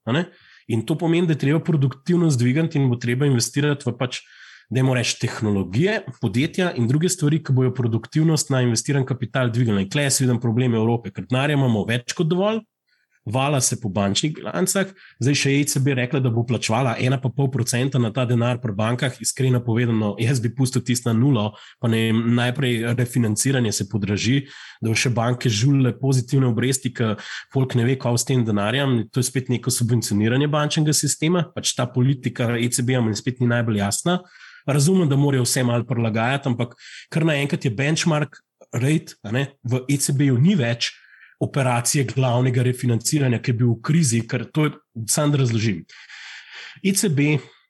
In 0.69 0.85
to 0.85 0.97
pomeni, 0.97 1.27
da 1.27 1.33
je 1.33 1.43
treba 1.45 1.59
produktivnost 1.65 2.39
dvigati 2.39 2.77
in 2.77 2.89
bo 2.89 2.97
treba 3.01 3.25
investirati 3.25 3.88
v 3.89 3.95
pač, 3.97 4.21
da 4.69 4.79
imamo 4.79 4.95
reči, 4.99 5.15
tehnologije, 5.21 6.03
podjetja 6.21 6.73
in 6.77 6.88
druge 6.88 7.09
stvari, 7.09 7.39
ki 7.43 7.55
bojo 7.57 7.73
produktivnost 7.73 8.51
na 8.53 8.61
investiran 8.61 9.05
kapital 9.05 9.49
dvignili. 9.49 9.88
In 9.88 9.89
klej, 9.89 10.11
jaz 10.11 10.19
vidim 10.21 10.38
problem 10.39 10.77
Evrope, 10.77 11.09
ker 11.15 11.25
denarja 11.25 11.57
imamo 11.57 11.81
več 11.89 12.13
kot 12.13 12.29
dovolj, 12.29 12.61
vala 13.29 13.62
se 13.62 13.77
po 13.81 13.89
bančnih 13.93 14.33
bilancah, 14.36 14.89
zdaj 15.21 15.38
še 15.38 15.53
ECB 15.62 15.93
rekla, 16.00 16.21
da 16.24 16.31
bo 16.33 16.43
plačvala 16.48 16.95
1,5% 17.00 18.01
na 18.01 18.12
ta 18.15 18.25
denar 18.29 18.59
pri 18.62 18.74
bankah, 18.75 19.15
iskreno 19.21 19.62
povedano, 19.65 20.15
jaz 20.19 20.41
bi 20.41 20.51
pustil 20.55 20.83
tisto 20.86 21.12
na 21.12 21.15
nulo, 21.17 21.51
pa 21.79 21.91
ne 21.91 22.09
najprej 22.13 22.95
refinanciranje 22.98 23.72
se 23.77 23.87
podraži, 23.92 24.42
da 24.81 24.92
bo 24.92 24.98
še 24.98 25.13
banke 25.13 25.50
žulile 25.50 25.94
pozitivne 26.00 26.50
obresti, 26.50 26.94
ker 26.96 27.15
folk 27.53 27.77
ne 27.77 27.87
ve, 27.87 27.98
kaj 28.01 28.20
s 28.20 28.29
tem 28.29 28.44
denarjem, 28.46 29.01
to 29.13 29.22
je 29.22 29.29
spet 29.29 29.53
neko 29.53 29.74
subvencioniranje 29.74 30.50
bančnega 30.51 30.96
sistema, 30.98 31.46
pač 31.55 31.75
ta 31.77 31.87
politika 31.89 32.55
ECB-ja 32.57 33.03
mi 33.05 33.15
spet 33.18 33.44
ni 33.44 33.50
najbolj 33.51 33.83
jasna. 33.83 34.20
Razumem, 34.70 35.07
da 35.09 35.18
morajo 35.18 35.46
vse 35.48 35.63
malo 35.65 35.85
prilagajati, 35.87 36.50
ampak 36.51 36.75
kar 37.09 37.25
naenkrat 37.25 37.65
je 37.65 37.72
benchmark 37.74 38.42
rate 38.75 39.18
v 39.63 39.83
ECB-ju 39.89 40.37
ni 40.37 40.55
več 40.59 40.92
operacije 41.39 42.03
glavnega 42.03 42.63
refinanciranja, 42.63 43.39
ki 43.39 43.51
je 43.51 43.57
bil 43.61 43.71
v 43.73 43.81
krizi, 43.83 44.19
ker 44.27 44.43
to 44.51 44.67
je 44.67 44.75
samo 45.07 45.33
da 45.35 45.43
razložim. 45.43 45.85
ECB 46.83 47.19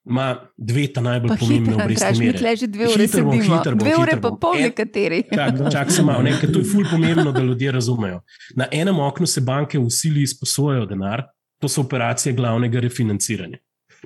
ima 0.10 0.28
dve 0.58 0.88
ta 0.94 1.02
najbolj 1.02 1.38
pomembne 1.40 1.76
obrestne 1.76 2.12
mere. 2.18 2.38
Če 2.40 2.56
že 2.64 2.68
dve 2.68 2.88
ure 2.90 3.08
sedimo, 3.08 3.60
dve 3.78 3.96
ure 4.00 4.16
pa 4.22 4.32
pol 4.42 4.62
nekateri. 4.64 5.22
Čak, 5.30 5.60
čak 5.74 5.92
se 5.94 6.06
malo, 6.06 6.24
ker 6.42 6.54
to 6.54 6.64
je 6.64 6.70
ful 6.72 6.88
pomembno, 6.90 7.32
da 7.36 7.44
ljudje 7.46 7.74
razumejo. 7.78 8.22
Na 8.58 8.68
enem 8.72 9.00
oknu 9.06 9.28
se 9.30 9.44
banke 9.46 9.80
v 9.80 9.90
sili 9.94 10.26
izposojajo 10.26 10.88
denar, 10.90 11.28
to 11.62 11.70
so 11.70 11.84
operacije 11.86 12.34
glavnega 12.34 12.82
refinanciranja. 12.82 13.60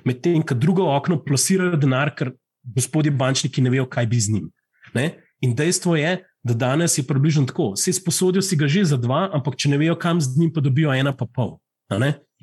Medtem, 0.04 0.42
ko 0.42 0.54
drugo 0.58 0.90
okno 0.92 1.20
plasirajo 1.24 1.78
denar, 1.80 2.12
ker 2.18 2.34
gospodje 2.76 3.12
bančniki 3.14 3.62
ne 3.62 3.70
vejo, 3.70 3.86
kaj 3.88 4.06
bi 4.10 4.20
z 4.20 4.34
njim. 4.34 4.48
Ne? 4.94 5.10
In 5.40 5.54
dejstvo 5.56 5.96
je, 5.96 6.18
da 6.44 6.54
danes 6.54 6.98
je 6.98 7.06
približno 7.06 7.46
tako. 7.46 7.72
Vse 7.72 7.92
sposodijo 7.92 8.42
si 8.42 8.56
ga 8.56 8.68
že 8.68 8.84
za 8.84 8.96
dva, 8.96 9.30
ampak 9.32 9.56
če 9.56 9.72
ne 9.72 9.80
vejo, 9.80 9.96
kam 9.96 10.20
z 10.20 10.36
njim, 10.38 10.52
pa 10.52 10.60
dobijo 10.60 10.92
ena 10.92 11.16
pa 11.16 11.26
pol. 11.26 11.56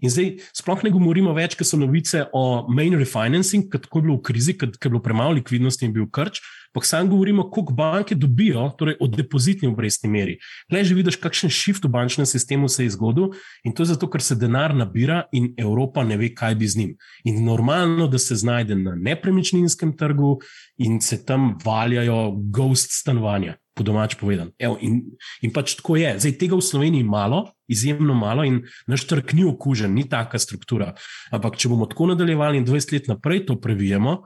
In 0.01 0.09
zdaj 0.09 0.31
sploh 0.57 0.81
ne 0.81 0.89
govorimo 0.89 1.33
več, 1.37 1.53
ker 1.57 1.67
so 1.67 1.77
novice 1.77 2.23
o 2.33 2.65
main 2.73 2.95
refinancing, 2.97 3.67
kako 3.69 3.99
je 3.99 4.05
bilo 4.07 4.15
v 4.17 4.23
krizi, 4.25 4.55
ker 4.57 4.71
je 4.73 4.89
bilo 4.89 5.01
premalo 5.03 5.37
likvidnosti 5.37 5.85
in 5.85 5.93
bil 5.93 6.07
krč. 6.09 6.41
Ampak 6.71 6.87
sam 6.87 7.09
govorimo, 7.11 7.45
koliko 7.51 7.75
banke 7.77 8.15
dobijo, 8.15 8.63
torej 8.79 8.95
od 9.03 9.13
depozitni 9.13 9.69
obrestni 9.69 10.09
meri. 10.09 10.37
Le 10.71 10.81
že 10.87 10.97
vidiš, 10.97 11.19
kakšen 11.21 11.53
shift 11.53 11.85
v 11.85 11.91
bančnem 11.93 12.25
sistemu 12.25 12.69
se 12.71 12.87
je 12.87 12.95
zgodil 12.95 13.35
in 13.67 13.75
to 13.75 13.83
je 13.83 13.91
zato, 13.93 14.09
ker 14.09 14.23
se 14.23 14.39
denar 14.39 14.73
nabira 14.73 15.25
in 15.35 15.51
Evropa 15.59 16.05
ne 16.07 16.17
ve, 16.17 16.31
kaj 16.33 16.55
bi 16.55 16.67
z 16.71 16.81
njim. 16.81 16.95
In 17.27 17.43
normalno, 17.45 18.07
da 18.07 18.17
se 18.17 18.39
znajde 18.39 18.79
na 18.79 18.95
nepremičninskem 18.95 19.93
trgu 19.97 20.39
in 20.79 21.01
se 21.01 21.25
tam 21.25 21.57
valjajo 21.65 22.31
ghost 22.49 22.95
stanovanja 22.95 23.59
po 23.81 23.87
domač 23.89 24.13
povedan. 24.21 24.53
Evo, 24.61 24.77
in, 24.77 25.01
in 25.41 25.49
pač 25.49 25.73
tako 25.79 25.97
je. 25.97 26.13
Zdaj 26.21 26.37
tega 26.37 26.59
v 26.59 26.65
Sloveniji 26.65 27.07
malo, 27.07 27.49
izjemno 27.65 28.13
malo, 28.13 28.45
in 28.45 28.61
naš 28.85 29.07
trg 29.09 29.33
ni 29.33 29.47
okužen, 29.49 29.89
ni 29.97 30.05
taka 30.05 30.37
struktura. 30.37 30.93
Ampak 31.33 31.57
če 31.57 31.71
bomo 31.73 31.89
tako 31.89 32.13
nadaljevali 32.13 32.61
in 32.61 32.67
20 32.69 32.93
let 32.93 33.09
naprej 33.09 33.47
to 33.49 33.57
previjemo, 33.57 34.21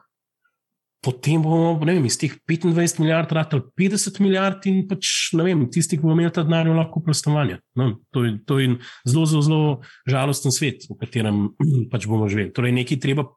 potem 1.05 1.43
bomo 1.45 1.77
vem, 1.85 2.03
iz 2.09 2.17
teh 2.17 2.33
25 2.49 2.99
milijard 2.99 3.31
ratali 3.31 3.63
50 3.77 4.19
milijard 4.25 4.65
in 4.67 4.83
pač 4.89 5.31
ne 5.37 5.45
vem, 5.45 5.63
tisti, 5.71 5.99
ki 5.99 6.03
bomo 6.03 6.17
imeli 6.17 6.33
ta 6.33 6.43
denar, 6.43 6.67
lahko 6.73 7.03
prostovanje. 7.05 7.61
No, 7.77 7.93
to, 8.11 8.25
to 8.49 8.59
je 8.59 8.75
zelo, 9.07 9.25
zelo, 9.29 9.43
zelo 9.45 9.71
žalosten 10.09 10.51
svet, 10.55 10.89
v 10.89 10.99
katerem 10.99 11.47
pač 11.93 12.09
bomo 12.09 12.27
živeli. 12.31 12.51
Torej, 12.55 12.75
nekaj 12.81 12.99
treba. 13.05 13.29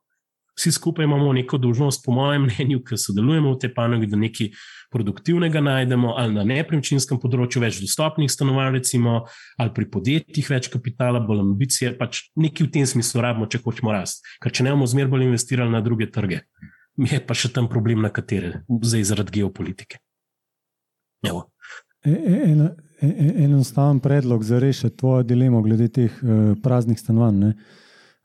Vsi 0.58 0.72
skupaj 0.74 1.06
imamo 1.06 1.32
neko 1.32 1.58
dolžnost, 1.58 2.02
po 2.04 2.12
mojem 2.12 2.48
mnenju, 2.48 2.80
ki 2.82 2.96
sodelujemo 2.98 3.52
v 3.52 3.58
tej 3.62 3.70
panogi, 3.74 4.08
da 4.10 4.18
nekaj 4.18 4.48
produktivnega 4.90 5.60
najdemo, 5.62 6.16
ali 6.18 6.34
na 6.34 6.42
nepremičninskem 6.48 7.20
področju 7.22 7.62
več 7.62 7.78
dostopnih 7.78 8.30
stanovanj, 8.32 8.72
recimo, 8.80 9.20
ali 9.60 9.74
pri 9.76 9.86
podjetjih 9.94 10.50
več 10.50 10.70
kapitala, 10.72 11.22
bolj 11.22 11.44
ambicije. 11.44 11.94
Pač 12.00 12.24
nekaj 12.34 12.66
v 12.66 12.72
tem 12.74 12.90
smislu 12.90 13.22
rabimo, 13.22 13.46
če 13.46 13.62
hočemo 13.62 13.94
rasti. 13.94 14.26
Ker 14.42 14.54
če 14.58 14.66
ne 14.66 14.74
bomo 14.74 14.90
zmer 14.90 15.06
bolj 15.12 15.28
investirali 15.28 15.70
na 15.70 15.84
druge 15.84 16.10
trge, 16.10 16.42
je 17.06 17.22
pa 17.22 17.38
še 17.38 17.54
tam 17.54 17.70
problem, 17.70 18.02
na 18.02 18.10
katere, 18.10 18.64
zdaj 18.66 19.06
zaradi 19.12 19.38
geopolitike. 19.38 20.02
E, 21.22 21.30
e, 21.30 22.14
en, 22.50 22.70
en, 23.02 23.34
enostaven 23.46 24.02
predlog 24.02 24.42
za 24.42 24.58
rešiti 24.58 24.96
tvojo 24.96 25.22
dilemo 25.22 25.62
glede 25.62 25.88
teh 25.92 26.22
uh, 26.22 26.56
praznih 26.62 26.98
stanovanj. 26.98 27.44
Ne? 27.44 27.54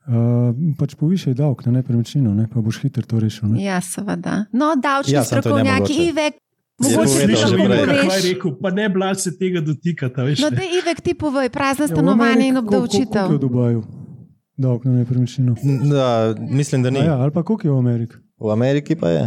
Uh, 0.04 0.52
pač 0.76 0.92
povišaj 1.00 1.32
davek 1.38 1.62
na 1.64 1.78
nepremičnino, 1.78 2.34
ne? 2.36 2.44
pa 2.52 2.60
boš 2.60 2.82
hitro 2.84 3.06
to 3.08 3.20
rešil. 3.22 3.54
Ne? 3.54 3.62
Ja, 3.64 3.78
seveda. 3.80 4.44
No, 4.52 4.74
davčni 4.76 5.16
ja, 5.16 5.22
strokovnjaki, 5.24 5.96
Ivek, 6.10 6.36
Mogoče 6.82 7.26
bi 7.30 7.36
še 7.38 7.54
nekaj 7.54 8.18
rekel, 8.24 8.54
pa 8.58 8.72
ne 8.74 8.88
blad 8.90 9.20
se 9.22 9.30
tega 9.38 9.62
dotikata. 9.62 10.26
No, 10.42 10.50
da 10.50 10.64
Ivek 10.66 11.04
ti 11.06 11.14
povej, 11.14 11.48
prazne 11.54 11.86
stanovanje 11.86 12.48
in 12.50 12.58
obdavčitev. 12.58 13.28
Kako 13.28 13.36
je 13.36 13.38
v 13.38 13.42
Dubaju? 13.44 13.84
Davek 14.58 14.84
na 14.88 14.98
nepremičnino. 14.98 15.54
Da, 15.90 16.34
mislim, 16.50 16.82
da 16.82 16.90
ni. 16.90 17.04
Ja, 17.06 17.20
ali 17.22 17.30
pa 17.34 17.42
koliko 17.46 17.68
je 17.68 17.72
v 17.72 17.78
Ameriki? 17.78 18.18
V 18.42 18.50
Ameriki 18.50 18.98
pa 18.98 19.14
je. 19.14 19.24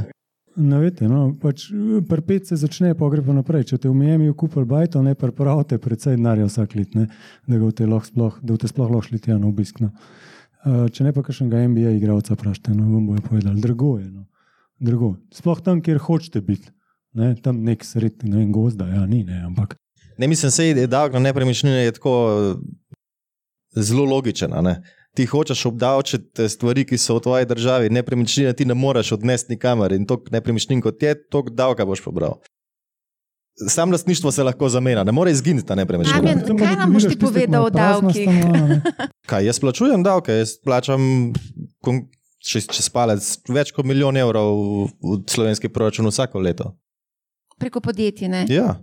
Ne 0.57 0.79
veste, 0.81 1.05
no, 1.07 1.29
pač 1.37 1.67
prpet 2.09 2.49
se 2.49 2.57
začne, 2.57 2.95
pa 2.97 3.07
gre 3.13 3.21
pa 3.23 3.35
naprej. 3.35 3.67
Če 3.71 3.77
te 3.83 3.91
v 3.91 3.95
Miami 3.95 4.31
kupil 4.33 4.65
bajto, 4.67 5.03
ne 5.05 5.13
prepravite 5.15 5.77
predvsej 5.79 6.17
denarja 6.17 6.47
vsak 6.49 6.73
let, 6.79 6.95
ne, 6.97 7.05
da 7.45 7.59
ga 7.59 7.67
v 7.67 7.75
te 7.77 7.85
sploh, 7.85 8.39
da 8.41 8.55
v 8.55 8.61
te 8.63 8.71
sploh 8.71 8.89
lahko 8.89 9.07
šli 9.07 9.21
tja 9.21 9.37
na 9.37 9.47
obisk. 9.47 9.83
No. 9.85 9.93
Uh, 10.65 10.87
če 10.91 11.05
ne 11.05 11.13
pa 11.13 11.21
kakšnega 11.23 11.67
NBA 11.69 11.97
igralca, 11.97 12.35
prašte, 12.39 12.73
no, 12.75 12.87
vam 12.91 13.11
bojo 13.11 13.23
povedali, 13.29 13.61
drago 13.61 13.97
je. 13.99 14.07
No. 14.09 14.25
Drago. 14.79 15.15
Sploh 15.33 15.61
tam, 15.63 15.81
kjer 15.85 16.01
hočete 16.01 16.41
biti 16.45 16.73
ne, 17.17 17.33
tam 17.41 17.63
nek 17.65 17.85
sred, 17.85 18.21
ne 18.27 18.39
vem, 18.39 18.49
gozda, 18.53 18.87
ja, 18.91 19.05
ni, 19.09 19.23
ne, 19.25 19.39
ampak 19.47 19.77
Ne 20.17 20.27
mislim, 20.27 20.75
da 20.75 20.81
je 20.81 20.87
davek 20.87 21.13
na 21.13 21.19
nepremičnine 21.19 21.83
je 21.83 21.91
tako 21.91 22.57
zelo 23.75 24.05
logičen. 24.05 24.51
Ti 25.13 25.25
hočeš 25.25 25.65
obdavčiti 25.65 26.49
stvari, 26.49 26.85
ki 26.85 26.97
so 26.97 27.17
v 27.17 27.21
tvoji 27.21 27.45
državi, 27.45 27.89
nepremičnine 27.89 28.53
ti 28.53 28.65
ne 28.65 28.73
moreš 28.73 29.11
odnesti 29.11 29.53
nikamor 29.53 29.93
in 29.93 30.05
toliko 30.05 30.31
nepremičnin 30.31 30.81
kot 30.81 31.03
je, 31.03 31.15
toliko 31.29 31.53
davka 31.53 31.85
boš 31.85 32.01
pobral. 32.03 32.39
Sam 33.57 33.91
lastništvo 33.91 34.31
se 34.31 34.43
lahko 34.43 34.69
zamenja, 34.69 35.03
ne 35.03 35.11
more 35.11 35.31
izginiti 35.31 35.67
ta 35.67 35.75
nepremičnina. 35.75 36.21
Damjan, 36.21 36.57
kaj 36.57 36.75
nam 36.75 36.93
boš 36.93 37.07
ti 37.09 37.17
povedal 37.19 37.65
o 37.65 37.69
davkih? 37.69 38.29
stanovanja, 38.29 38.67
ne. 38.67 38.81
Kaj, 39.29 39.45
jaz 39.45 39.59
plačujem 39.59 40.03
davke, 40.03 40.31
jaz 40.31 40.51
plačam 40.63 41.01
čez, 42.37 42.67
čez 42.69 42.89
palec 42.93 43.25
več 43.49 43.73
kot 43.73 43.85
milijon 43.85 44.17
evrov 44.17 44.53
v, 45.01 45.17
slovenski 45.29 45.71
proračun 45.73 46.05
vsako 46.07 46.39
leto. 46.39 46.75
Preko 47.57 47.81
podjetij, 47.81 48.29
ne? 48.29 48.45
Ja. 48.49 48.75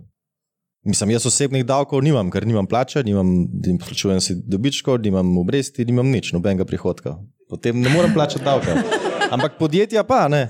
Mislim, 0.85 1.15
jaz 1.15 1.25
osebnih 1.25 1.63
davkov 1.65 2.03
nimam, 2.05 2.27
ker 2.29 2.45
nimam 2.45 2.67
plače, 2.67 3.01
nimam, 3.07 3.47
nim- 3.47 3.79
plačujem 3.81 4.19
si 4.21 4.35
dobičkov, 4.35 4.99
nimam 5.01 5.37
obresti, 5.37 5.85
nimam 5.85 6.11
nič, 6.11 6.33
nobenega 6.35 6.67
prihodka. 6.67 7.15
Potem 7.49 7.79
ne 7.81 7.89
morem 7.89 8.13
plačati 8.13 8.45
davka. 8.45 8.75
Ampak 9.33 9.55
podjetja 9.57 10.03
pa 10.03 10.27
ne. 10.27 10.49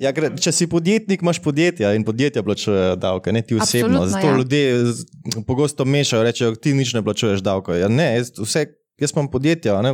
Ja, 0.00 0.14
ker, 0.16 0.30
če 0.40 0.52
si 0.56 0.66
podjetnik, 0.70 1.20
imaš 1.20 1.42
podjetja 1.44 1.92
in 1.92 2.04
podjetja 2.08 2.42
plačujejo 2.44 2.96
davke, 2.96 3.32
ne 3.36 3.42
ti 3.44 3.56
osebno. 3.56 4.00
Absolutno, 4.00 4.06
Zato 4.08 4.26
ja. 4.26 4.36
ljudje 4.36 5.42
pogosto 5.46 5.84
mešajo, 5.84 6.24
rečejo, 6.24 6.54
ti 6.56 6.72
nič 6.74 6.94
ne 6.96 7.02
plačuješ 7.04 7.42
davkov. 7.44 7.76
Ja, 7.76 7.88
ne, 7.92 8.14
jaz, 8.16 8.32
vse, 8.38 8.64
jaz 9.00 9.12
imam 9.12 9.28
podjetja, 9.28 9.76
a 9.76 9.82
ne. 9.84 9.92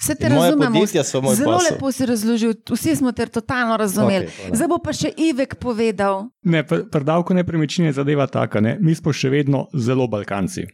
Vse 0.00 0.16
te 0.16 0.28
razumemo. 0.32 0.72
podjetja 0.72 1.04
so 1.04 1.20
moj 1.22 1.36
Zelo 1.38 1.58
posel. 1.58 1.74
lepo 1.74 1.92
si 1.92 2.06
razložil, 2.08 2.54
vsi 2.70 2.96
smo 2.96 3.12
te 3.12 3.26
totalno 3.26 3.76
razumeli. 3.76 4.26
Hvala. 4.32 4.56
Zdaj 4.56 4.68
bo 4.72 4.78
pa 4.82 4.94
še 4.96 5.12
Ivek 5.16 5.54
povedal. 5.60 6.24
Ne, 6.42 6.64
pri 6.66 6.88
pri 6.90 7.06
davku 7.06 7.36
nepremičnine 7.36 7.92
je 7.92 7.98
zadeva 8.00 8.26
taka, 8.26 8.64
ne? 8.64 8.78
mi 8.80 8.96
smo 8.98 9.12
še 9.12 9.30
vedno 9.30 9.68
zelo 9.76 10.08
Balkanci. 10.08 10.64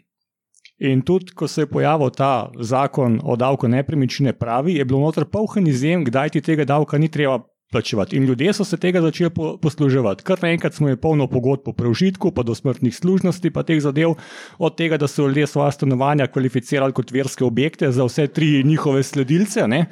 In 0.86 1.02
tudi, 1.02 1.34
ko 1.34 1.48
se 1.48 1.64
je 1.64 1.68
pojavil 1.68 2.12
ta 2.12 2.48
zakon 2.60 3.18
o 3.24 3.36
davku 3.36 3.68
nepremičnine, 3.68 4.32
pravi, 4.36 4.78
je 4.78 4.84
bilo 4.84 5.00
noter 5.00 5.24
polhen 5.24 5.66
izjem, 5.66 6.04
kdaj 6.04 6.36
ti 6.36 6.40
tega 6.44 6.64
davka 6.68 7.00
ni 7.00 7.08
treba 7.08 7.42
plačevati. 7.76 8.16
In 8.16 8.24
ljudje 8.24 8.52
so 8.56 8.64
se 8.64 8.76
tega 8.80 9.00
začeli 9.04 9.30
po, 9.30 9.56
posluževati. 9.60 10.24
Kar 10.24 10.40
naenkrat 10.42 10.74
smo 10.74 10.88
imeli 10.88 11.00
polno 11.00 11.28
pogodb 11.28 11.64
po 11.64 11.72
preužitku, 11.76 12.32
pa 12.32 12.42
do 12.42 12.54
smrtnih 12.56 12.94
služnosti, 12.96 13.52
pa 13.52 13.62
teh 13.68 13.80
zadev, 13.84 14.16
od 14.58 14.76
tega, 14.76 14.96
da 14.96 15.08
so 15.08 15.26
ljudje 15.26 15.46
svoje 15.46 15.72
stanovanja 15.76 16.26
kvalificirali 16.32 16.96
kot 16.96 17.12
verske 17.12 17.44
objekte 17.44 17.92
za 17.92 18.04
vse 18.04 18.26
tri 18.26 18.62
njihove 18.64 19.02
sledilce. 19.02 19.66
Ne? 19.68 19.86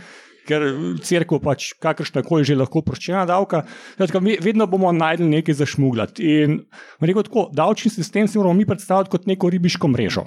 Ker 0.48 0.64
crkva 1.04 1.40
pač 1.40 1.70
kakršna 1.80 2.22
koli 2.24 2.44
že 2.44 2.56
lahko 2.56 2.82
proščena 2.84 3.24
davka, 3.28 3.62
mi 4.20 4.36
vedno 4.40 4.66
bomo 4.68 4.92
najdli 4.92 5.28
nekaj 5.38 5.60
zašmugljati. 5.60 6.24
In 6.44 6.58
bom 7.00 7.08
rekel 7.08 7.28
tako, 7.28 7.48
davčni 7.52 7.92
sistem 7.92 8.28
si 8.28 8.38
moramo 8.38 8.56
mi 8.56 8.66
predstavljati 8.68 9.12
kot 9.12 9.28
neko 9.28 9.52
ribiško 9.52 9.88
mrežo. 9.88 10.26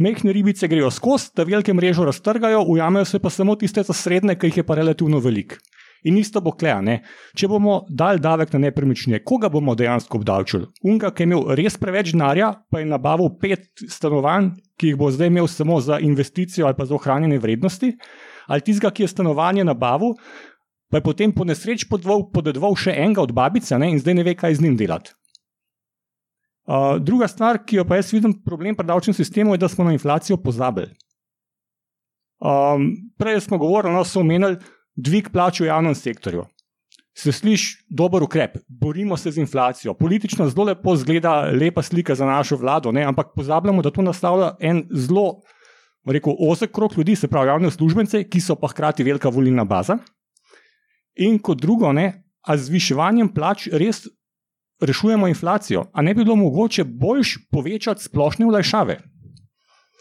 Mehne 0.00 0.32
ribice 0.32 0.68
grejo 0.68 0.92
skozi, 0.94 1.32
ta 1.34 1.44
velike 1.44 1.74
mrežo 1.74 2.04
raztrgajo, 2.06 2.62
ujamejo 2.70 3.04
se 3.04 3.18
pa 3.18 3.30
samo 3.30 3.56
tiste 3.56 3.82
za 3.82 3.92
srednje, 3.92 4.38
ki 4.38 4.52
jih 4.52 4.60
je 4.62 4.64
pa 4.64 4.76
relativno 4.78 5.18
veliko. 5.20 5.58
In 6.06 6.18
isto 6.18 6.40
bo 6.40 6.52
klea, 6.54 6.78
ne? 6.84 7.00
če 7.34 7.48
bomo 7.50 7.80
dali 7.90 8.22
davek 8.22 8.52
na 8.54 8.60
nepremičnine, 8.68 9.22
koga 9.26 9.50
bomo 9.50 9.74
dejansko 9.74 10.20
obdavčili? 10.20 10.68
Unga, 10.86 11.10
ki 11.10 11.24
je 11.24 11.28
imel 11.28 11.48
res 11.58 11.78
preveč 11.80 12.12
denarja, 12.14 12.52
pa 12.70 12.82
je 12.82 12.86
nabavil 12.86 13.32
pet 13.40 13.82
stanovanj, 13.90 14.52
ki 14.78 14.92
jih 14.92 15.00
bo 15.00 15.10
zdaj 15.10 15.32
imel 15.32 15.50
samo 15.50 15.80
za 15.82 15.98
investicijo 15.98 16.68
ali 16.68 16.78
pa 16.78 16.86
za 16.86 16.94
ohranjanje 16.94 17.40
vrednosti, 17.42 17.92
ali 18.46 18.64
tistega, 18.64 18.92
ki 18.94 19.04
je 19.04 19.12
stanovanje 19.14 19.66
nabavil, 19.66 20.14
pa 20.88 21.00
je 21.00 21.06
potem 21.08 21.34
po 21.34 21.44
nesreč 21.44 21.88
podedoval 21.90 22.78
še 22.78 22.94
enega 22.94 23.26
od 23.26 23.34
babice 23.34 23.78
ne, 23.78 23.90
in 23.92 23.98
zdaj 23.98 24.20
ne 24.20 24.24
ve, 24.28 24.38
kaj 24.38 24.60
z 24.60 24.68
njim 24.68 24.78
delati. 24.78 25.12
Uh, 26.68 26.98
druga 27.00 27.24
stvar, 27.28 27.62
ki 27.64 27.80
jo 27.80 27.84
pa 27.88 27.96
jaz 27.96 28.12
vidim 28.12 28.34
problem 28.44 28.76
pri 28.76 28.86
davčnem 28.86 29.16
sistemu, 29.16 29.54
je, 29.56 29.60
da 29.64 29.70
smo 29.72 29.86
na 29.88 29.94
inflacijo 29.96 30.36
pozabili. 30.36 30.92
Um, 32.38 32.90
prej 33.18 33.40
smo 33.40 33.58
govorili, 33.58 33.94
no, 33.96 34.04
so 34.04 34.20
omenili 34.20 34.58
dvig 34.98 35.30
plač 35.32 35.62
v 35.62 35.70
javnem 35.70 35.94
sektorju. 35.94 36.44
Se 37.18 37.32
sliši 37.34 37.86
dober 37.90 38.22
ukrep, 38.22 38.58
borimo 38.68 39.16
se 39.16 39.30
z 39.34 39.42
inflacijo. 39.42 39.94
Politično 39.94 40.46
zelo 40.50 40.68
lepo 40.70 40.94
zgleda, 40.96 41.50
lepa 41.50 41.82
slika 41.82 42.14
za 42.14 42.26
našo 42.26 42.56
vlado, 42.56 42.92
ne? 42.92 43.02
ampak 43.06 43.32
pozabljamo, 43.34 43.82
da 43.82 43.90
to 43.90 44.02
nastavlja 44.02 44.52
en 44.60 44.84
zelo 44.90 45.40
rekel, 46.06 46.36
ozek 46.38 46.72
krok 46.72 46.96
ljudi, 46.96 47.16
se 47.16 47.28
pravi 47.28 47.48
javne 47.48 47.68
uslužbence, 47.68 48.22
ki 48.30 48.40
so 48.40 48.56
pa 48.56 48.70
hkrati 48.70 49.04
velika 49.04 49.28
volilna 49.28 49.64
baza. 49.64 49.98
In 51.18 51.38
kot 51.42 51.60
drugo, 51.60 51.92
ne, 51.92 52.22
a 52.46 52.56
z 52.56 52.70
zviševanjem 52.70 53.32
plač 53.34 53.66
res 53.72 54.06
rešujemo 54.80 55.28
inflacijo, 55.28 55.88
a 55.92 56.02
ne 56.02 56.14
bi 56.14 56.24
bilo 56.24 56.36
mogoče 56.38 56.84
boljš 56.84 57.36
povečati 57.50 58.04
splošne 58.04 58.46
olajšave. 58.46 58.98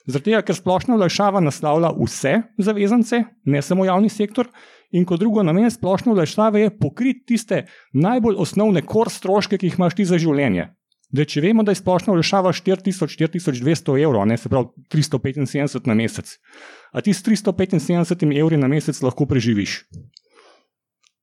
Tega, 0.08 0.40
ker 0.46 0.56
splošna 0.56 0.96
olajšava 0.96 1.42
naslavlja 1.44 1.90
vse 1.98 2.34
zavezance, 2.64 3.24
ne 3.44 3.62
samo 3.62 3.86
javni 3.86 4.10
sektor, 4.10 4.48
in 4.92 5.06
kot 5.06 5.20
drugo, 5.20 5.44
namen 5.44 5.72
splošne 5.72 6.12
olajšave 6.14 6.62
je 6.62 6.74
pokriti 6.80 7.26
tiste 7.34 7.66
najbolj 7.94 8.40
osnovne 8.40 8.82
kor 8.82 9.12
stroške, 9.12 9.58
ki 9.58 9.72
jih 9.72 9.80
imaš 9.80 9.98
ti 10.00 10.06
za 10.06 10.20
življenje. 10.22 10.70
Da, 11.08 11.24
če 11.24 11.42
vemo, 11.42 11.64
da 11.64 11.72
je 11.72 11.80
splošna 11.80 12.12
olajšava 12.12 12.52
4000-4200 12.52 13.96
evrov, 14.04 14.26
ne 14.28 14.36
se 14.38 14.50
pravi 14.52 14.68
375 14.92 15.88
na 15.88 15.96
mesec, 15.96 16.34
a 16.92 17.04
ti 17.04 17.14
s 17.16 17.24
375 17.24 18.34
evri 18.36 18.60
na 18.60 18.68
mesec 18.68 19.00
lahko 19.02 19.28
preživiš. 19.30 19.86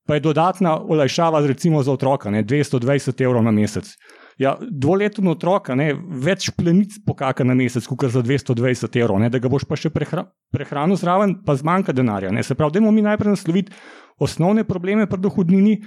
Pa 0.08 0.16
je 0.16 0.24
dodatna 0.24 0.78
olajšava, 0.80 1.40
recimo 1.48 1.82
za 1.84 1.92
otroka, 1.92 2.32
ne, 2.32 2.44
220 2.44 3.24
evrov 3.24 3.44
na 3.44 3.52
mesec. 3.52 3.92
Ja, 4.38 4.56
dvoleten 4.58 5.28
otrok, 5.30 5.68
a 5.70 5.76
ne, 5.78 5.92
več 5.94 6.48
plenic 6.56 6.96
pokaka 7.06 7.44
na 7.46 7.54
mesec, 7.54 7.86
kot 7.86 8.08
za 8.10 8.22
220 8.24 8.98
evrov, 8.98 9.20
ne, 9.22 9.28
da 9.30 9.38
ga 9.38 9.50
boš 9.50 9.66
pa 9.68 9.78
še 9.78 9.92
prehra, 9.94 10.26
prehranil 10.54 10.98
zraven, 10.98 11.36
pa 11.46 11.54
zmanjka 11.54 11.94
denarja. 11.94 12.32
Ne. 12.34 12.42
Se 12.42 12.56
pravi, 12.58 12.74
da 12.74 12.82
moramo 12.82 12.98
mi 12.98 13.06
najprej 13.06 13.36
nasloviti 13.36 13.76
osnovne 14.18 14.66
probleme 14.66 15.06
pri 15.10 15.22
dohodnini, 15.22 15.78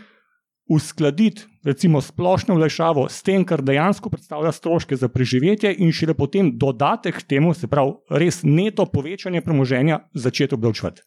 uskladiti 0.68 1.46
recimo 1.64 2.02
splošno 2.02 2.56
olajšavo 2.56 3.08
s 3.10 3.24
tem, 3.24 3.44
kar 3.46 3.62
dejansko 3.64 4.10
predstavlja 4.10 4.52
stroške 4.52 4.96
za 4.96 5.08
preživetje, 5.12 5.74
in 5.80 5.92
šele 5.92 6.16
potem 6.16 6.52
dodatek 6.60 7.22
k 7.22 7.28
temu, 7.36 7.54
se 7.54 7.68
pravi, 7.68 7.96
res 8.10 8.42
neto 8.44 8.86
povečanje 8.86 9.42
premoženja, 9.42 10.00
začeti 10.14 10.56
obdavčevati. 10.56 11.04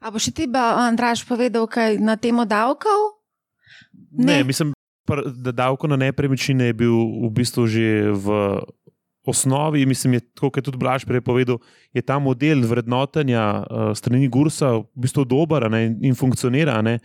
A 0.00 0.10
boš 0.10 0.30
ti, 0.34 0.46
Andraš, 0.54 1.24
povedal 1.26 1.66
kaj 1.66 1.98
na 1.98 2.16
temo 2.16 2.44
davkov? 2.44 3.16
Ne, 4.10 4.38
Ne. 4.38 4.44
mislim, 4.44 4.75
davko 5.52 5.86
na 5.86 5.96
nepremičnine 5.96 6.70
je 6.70 6.74
bil 6.74 6.96
v 7.26 7.30
bistvu 7.30 7.66
že 7.66 8.10
v 8.10 8.60
osnovi, 9.26 9.86
mislim, 9.86 10.12
je, 10.14 10.20
tako 10.20 10.50
kot 10.50 10.56
je 10.56 10.62
tudi 10.62 10.78
Blaž 10.78 11.04
prej 11.04 11.20
povedal, 11.20 11.58
je 11.94 12.02
ta 12.02 12.18
model 12.18 12.62
vrednotenja 12.62 13.42
uh, 13.66 13.90
strani 13.94 14.28
Gursa 14.28 14.70
v 14.78 14.84
bistvu 14.94 15.24
dober 15.24 15.66
ne, 15.70 15.96
in, 16.00 16.14
funkcionira. 16.14 16.78
Ne. 16.82 16.98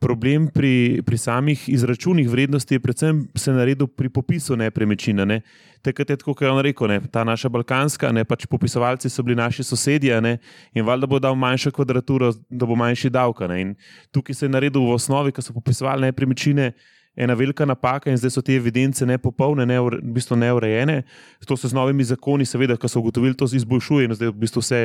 Problem 0.00 0.48
pri, 0.48 1.02
pri 1.04 1.18
samih 1.18 1.68
izračunih 1.68 2.28
vrednosti 2.28 2.74
je 2.74 2.80
predvsem 2.80 3.28
se 3.36 3.52
naredil 3.52 3.86
pri 3.86 4.08
popisu 4.08 4.56
nepremičnine. 4.56 5.26
Ne. 5.26 5.40
Takrat 5.84 6.10
je 6.10 6.16
tako, 6.16 6.34
kot 6.34 6.46
je 6.46 6.50
on 6.50 6.60
rekel, 6.64 6.88
ne, 6.88 7.00
ta 7.12 7.24
naša 7.24 7.48
balkanska, 7.48 8.12
ne, 8.12 8.24
pač 8.24 8.46
popisovalci 8.46 9.10
so 9.10 9.22
bili 9.22 9.36
naši 9.36 9.64
sosedje 9.64 10.20
ne, 10.20 10.38
in 10.74 10.84
valjda 10.84 11.06
bo 11.06 11.20
dal 11.20 11.36
manjšo 11.36 11.70
kvadraturo, 11.70 12.32
da 12.50 12.66
bo 12.66 12.76
manjši 12.76 13.10
davek. 13.10 13.44
a 13.44 13.48
ne. 13.52 13.60
In 13.60 13.74
Tukaj 14.12 14.34
se 14.34 14.46
je 14.46 14.50
naredil 14.56 14.80
v 14.80 14.96
osnovi, 14.96 15.32
ko 15.32 15.42
so 15.44 15.52
popisovali 15.52 16.08
nepremičnine, 16.08 16.72
ena 17.18 17.34
velika 17.34 17.66
napaka 17.66 18.10
in 18.10 18.16
zdaj 18.16 18.30
so 18.30 18.42
te 18.42 18.54
evidence 18.54 19.06
nepopolne, 19.06 19.66
ne, 19.66 19.78
v 19.80 19.98
bistvu 20.14 20.36
neurejene. 20.38 21.02
To 21.46 21.56
se 21.56 21.68
z 21.68 21.74
novimi 21.74 22.04
zakoni, 22.06 22.46
seveda, 22.46 22.76
ko 22.78 22.88
so 22.88 23.00
ugotovili, 23.02 23.34
to 23.34 23.48
izboljšuje 23.50 24.06
in 24.06 24.14
zdaj 24.14 24.30
v 24.30 24.36
bistvu 24.44 24.62
vse 24.62 24.80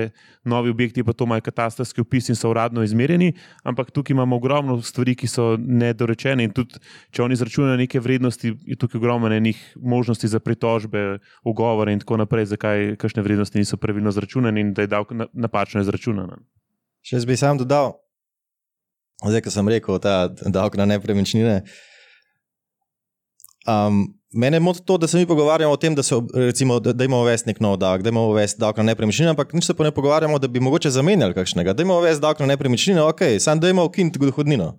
novi 0.50 0.74
objekti 0.74 1.04
pa 1.04 1.14
to 1.14 1.28
imajo 1.30 1.46
katastarski 1.46 2.02
opis 2.02 2.30
in 2.34 2.40
so 2.40 2.50
uradno 2.50 2.84
izmerjeni, 2.84 3.34
ampak 3.64 3.92
tukaj 3.92 4.16
imamo 4.16 4.36
ogromno 4.42 4.80
stvari, 4.82 5.16
ki 5.16 5.30
so 5.30 5.54
nedorečene 5.58 6.48
in 6.48 6.56
tudi, 6.56 6.82
če 7.14 7.24
oni 7.24 7.38
izračunajo 7.38 7.78
neke 7.78 8.00
vrednosti, 8.00 8.56
je 8.66 8.76
tukaj 8.76 8.98
ogromno 8.98 9.30
enih 9.30 9.60
možnosti 9.78 10.28
za 10.28 10.40
pritožbe, 10.40 11.20
ugovore 11.46 11.94
in 11.94 12.02
tako 12.02 12.18
naprej, 12.18 12.50
zakaj 12.56 12.96
kakšne 12.98 13.22
vrednosti 13.22 13.62
niso 13.62 13.78
pravilno 13.78 14.10
izračunane 14.10 14.62
in 14.62 14.74
da 14.74 14.82
je 14.82 14.88
davek 14.88 15.12
na- 15.12 15.30
napačno 15.34 15.82
izračunan. 15.82 16.42
Še 17.04 17.20
jaz 17.20 17.26
bi 17.26 17.38
sam 17.38 17.58
dodal, 17.58 17.94
zdaj, 19.22 19.42
ko 19.42 19.52
sem 19.52 19.68
rekel, 19.68 20.00
ta 20.00 20.28
davek 20.28 20.78
na 20.80 20.86
nepremičnine. 20.86 21.62
Um, 23.68 24.14
mene 24.34 24.60
moti 24.60 24.82
to, 24.86 24.98
da 24.98 25.08
se 25.08 25.18
mi 25.18 25.26
pogovarjamo 25.26 25.74
o 25.74 25.78
tem, 25.78 25.96
da, 25.96 26.04
se, 26.04 26.16
recimo, 26.36 26.80
da, 26.80 26.94
da 26.94 27.04
imamo 27.04 27.22
uvesti 27.22 27.50
nek 27.50 27.60
nov 27.64 27.78
davek, 27.78 28.04
da 28.04 28.10
imamo 28.10 28.34
uvesti 28.34 28.60
davek 28.60 28.78
na 28.78 28.84
nepremičnine, 28.84 29.30
ampak 29.30 29.54
nič 29.54 29.70
se 29.70 29.74
pa 29.74 29.84
ne 29.84 29.92
pogovarjamo, 29.92 30.40
da 30.40 30.48
bi 30.48 30.60
mogoče 30.60 30.90
zamenjali 30.90 31.34
kakšnega. 31.34 31.74
Da 31.74 31.84
imamo 31.84 32.00
uvesti 32.00 32.22
davek 32.22 32.40
na 32.40 32.46
nepremičnine, 32.46 33.02
ok, 33.02 33.22
sam 33.40 33.60
da 33.60 33.70
imamo 33.70 33.88
ukiniti 33.88 34.20
dohodnino. 34.20 34.74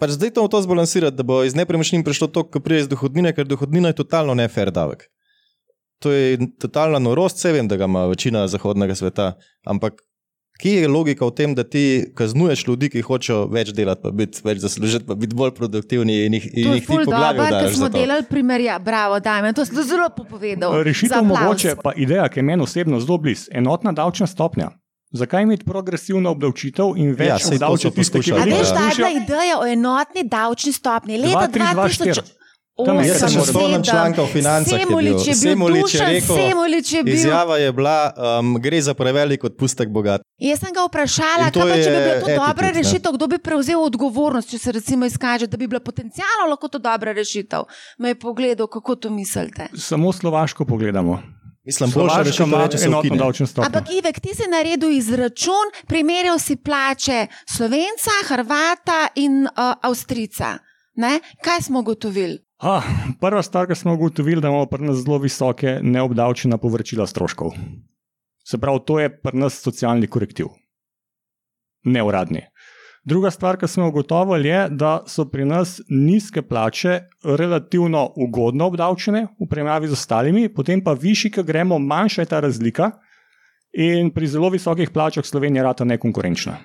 Pač 0.00 0.16
zdaj 0.16 0.32
to, 0.34 0.46
to 0.48 0.62
zbalansirati, 0.62 1.16
da 1.16 1.22
bo 1.22 1.42
iz 1.44 1.54
nepremičnin 1.54 2.04
prišlo 2.04 2.26
to, 2.32 2.46
kar 2.50 2.62
prije 2.62 2.86
iz 2.86 2.88
dohodnine, 2.88 3.34
ker 3.36 3.46
dohodnina 3.46 3.92
je 3.92 4.00
totalno 4.00 4.34
nefer 4.34 4.70
davek. 4.70 5.04
To 6.02 6.10
je 6.10 6.38
totalna 6.58 6.98
norost, 6.98 7.38
vse 7.38 7.52
vem, 7.52 7.68
da 7.68 7.76
ga 7.76 7.86
ima 7.86 8.06
večina 8.10 8.48
zahodnega 8.48 8.96
sveta, 8.98 9.34
ampak 9.62 10.00
Kje 10.60 10.80
je 10.80 10.88
logika 10.88 11.26
v 11.26 11.30
tem, 11.34 11.54
da 11.54 11.64
ti 11.64 12.04
kaznuješ 12.14 12.66
ljudi, 12.66 12.88
ki 12.92 13.00
hočejo 13.02 13.46
več 13.50 13.72
delati, 13.74 14.02
pa 14.02 14.10
biti 14.10 14.40
več 14.44 14.58
zaslužiti, 14.62 15.06
pa 15.08 15.14
biti 15.14 15.34
bolj 15.34 15.50
produktivni 15.56 16.20
in 16.26 16.36
jih, 16.36 16.46
in 16.52 16.64
To 16.64 16.68
je 16.68 16.74
jih 16.76 16.84
ti 16.84 16.86
ful 16.86 17.04
po 17.04 17.10
glavi 17.10 17.38
dobro, 17.38 17.48
ker 17.48 17.56
udariš 17.56 17.76
smo 17.76 17.88
to? 17.88 17.98
delali 17.98 18.26
primerja. 18.28 18.78
Bravo, 18.78 19.18
dajme, 19.20 19.52
to 19.52 19.64
si 19.64 19.82
zelo 19.82 20.06
popovedal. 20.16 20.70
Za 20.72 20.82
Rešitev 20.82 21.24
mogoče 21.24 21.74
pa 21.82 21.92
ideja, 21.96 22.28
ki 22.28 22.38
je 22.38 22.42
meni 22.42 22.62
osebno 22.62 23.00
zelo 23.00 23.18
blizu, 23.18 23.50
enotna 23.50 23.92
davčna 23.92 24.26
stopnja. 24.26 24.70
Zakaj 25.12 25.42
imeti 25.42 25.64
progresivno 25.64 26.30
obdavčitev 26.30 26.94
in 26.96 27.10
več 27.12 27.28
Ja, 27.28 27.38
to 27.38 27.54
obdavčiti 27.54 27.96
tiste, 27.96 28.20
ki. 28.20 28.32
A 28.32 28.36
Veliko 28.36 28.58
veš, 28.58 28.70
ta 28.70 28.84
je 28.86 28.94
bila 28.96 29.10
ideja 29.10 29.58
o 29.58 29.66
enotni 29.66 30.22
davčni 30.24 30.72
stopni. 30.72 31.18
Leta 31.18 31.48
2, 31.48 31.52
3, 31.52 31.74
2, 31.74 31.88
2000. 32.14 32.41
4. 32.82 32.86
Tam 32.86 33.00
je 33.00 33.08
Jaz 33.08 33.18
se 33.20 33.28
še 33.28 33.40
Sedem, 33.40 33.54
spomnim 33.54 33.84
članka 33.84 34.22
o 34.22 34.26
financah. 34.26 34.80
Semolič 34.80 35.26
je 35.26 35.34
bil, 35.34 35.50
Semolič 35.50 35.94
je 35.94 36.00
rekel, 36.06 36.36
Semolič 36.36 36.92
je 36.92 37.02
bil. 37.02 37.14
Izjava 37.14 37.58
je 37.62 37.72
bila, 37.72 37.98
um, 38.12 38.54
gre 38.62 38.80
za 38.82 38.94
prevelik 38.94 39.44
odpustek 39.44 39.88
bogat. 39.88 40.24
Jaz 40.42 40.62
sem 40.62 40.72
ga 40.74 40.86
vprašala, 40.86 41.50
kaj 41.54 41.62
pa, 41.62 41.76
če 41.76 41.90
bi 41.90 42.00
bila 42.00 42.14
to 42.14 42.26
attitude, 42.26 42.38
dobra 42.46 42.70
ne. 42.70 42.74
rešitev, 42.80 43.18
kdo 43.18 43.30
bi 43.32 43.38
prevzel 43.38 43.82
odgovornost, 43.82 44.50
če 44.50 44.58
se 44.58 44.74
recimo 44.78 45.06
izkaže, 45.06 45.46
da 45.46 45.60
bi 45.60 45.70
bila 45.70 45.80
potencijalno 45.80 46.50
lahko 46.50 46.68
to 46.72 46.82
dobra 46.82 47.14
rešitev. 47.14 47.68
Me 47.98 48.14
je 48.14 48.18
pogledal, 48.18 48.66
kako 48.66 48.96
to 48.96 49.10
mislite. 49.10 49.70
Samo 49.78 50.12
slovaško 50.12 50.64
pogledamo. 50.64 51.22
Mislim, 51.64 51.90
boljša 51.94 52.22
rešitev 52.22 52.60
je, 52.60 52.68
če 52.74 52.78
se 52.78 52.86
enotno 52.90 53.16
davčno 53.16 53.46
stopnjo. 53.46 53.66
Ampak 53.66 53.90
Ivek, 53.94 54.18
ti 54.20 54.34
si 54.34 54.48
naredil 54.50 54.90
izračun, 54.96 55.70
primerjal 55.86 56.38
si 56.42 56.56
plače 56.56 57.26
Slovenca, 57.46 58.16
Hrvata 58.28 59.06
in 59.14 59.44
uh, 59.46 59.74
Avstrica. 59.82 60.56
Ne? 60.98 61.20
Kaj 61.44 61.68
smo 61.68 61.80
ugotovili? 61.80 62.40
Ah, 62.62 62.82
prva 63.20 63.42
stvar, 63.42 63.66
ki 63.66 63.74
smo 63.74 63.94
ugotovili, 63.94 64.40
da 64.40 64.48
imamo 64.48 64.66
pri 64.70 64.84
nas 64.86 65.00
zelo 65.02 65.18
visoke 65.18 65.80
neobdavčena 65.82 66.58
povračila 66.62 67.06
stroškov. 67.06 67.56
Se 68.46 68.58
pravi, 68.58 68.78
to 68.86 69.00
je 69.00 69.08
pri 69.10 69.38
nas 69.38 69.58
socialni 69.58 70.06
korektiv, 70.06 70.46
neuradni. 71.84 72.44
Druga 73.04 73.30
stvar, 73.34 73.58
ki 73.58 73.66
smo 73.66 73.88
ugotovili, 73.88 74.48
je, 74.48 74.68
da 74.70 74.92
so 75.10 75.26
pri 75.26 75.44
nas 75.44 75.80
nizke 75.88 76.42
plače 76.42 77.00
relativno 77.24 78.12
ugodno 78.16 78.70
obdavčene 78.70 79.26
v 79.40 79.50
primerjavi 79.50 79.90
z 79.90 79.98
ostalimi, 79.98 80.48
potem 80.48 80.84
pa 80.84 80.94
višji, 80.94 81.34
ki 81.34 81.42
gremo, 81.42 81.82
manjša 81.82 82.22
je 82.22 82.30
ta 82.30 82.40
razlika. 82.40 82.92
In 83.72 84.12
pri 84.14 84.26
zelo 84.26 84.52
visokih 84.52 84.90
plačah 84.90 85.26
Slovenija 85.26 85.64
rata 85.64 85.84
nekonkurenčna. 85.84 86.60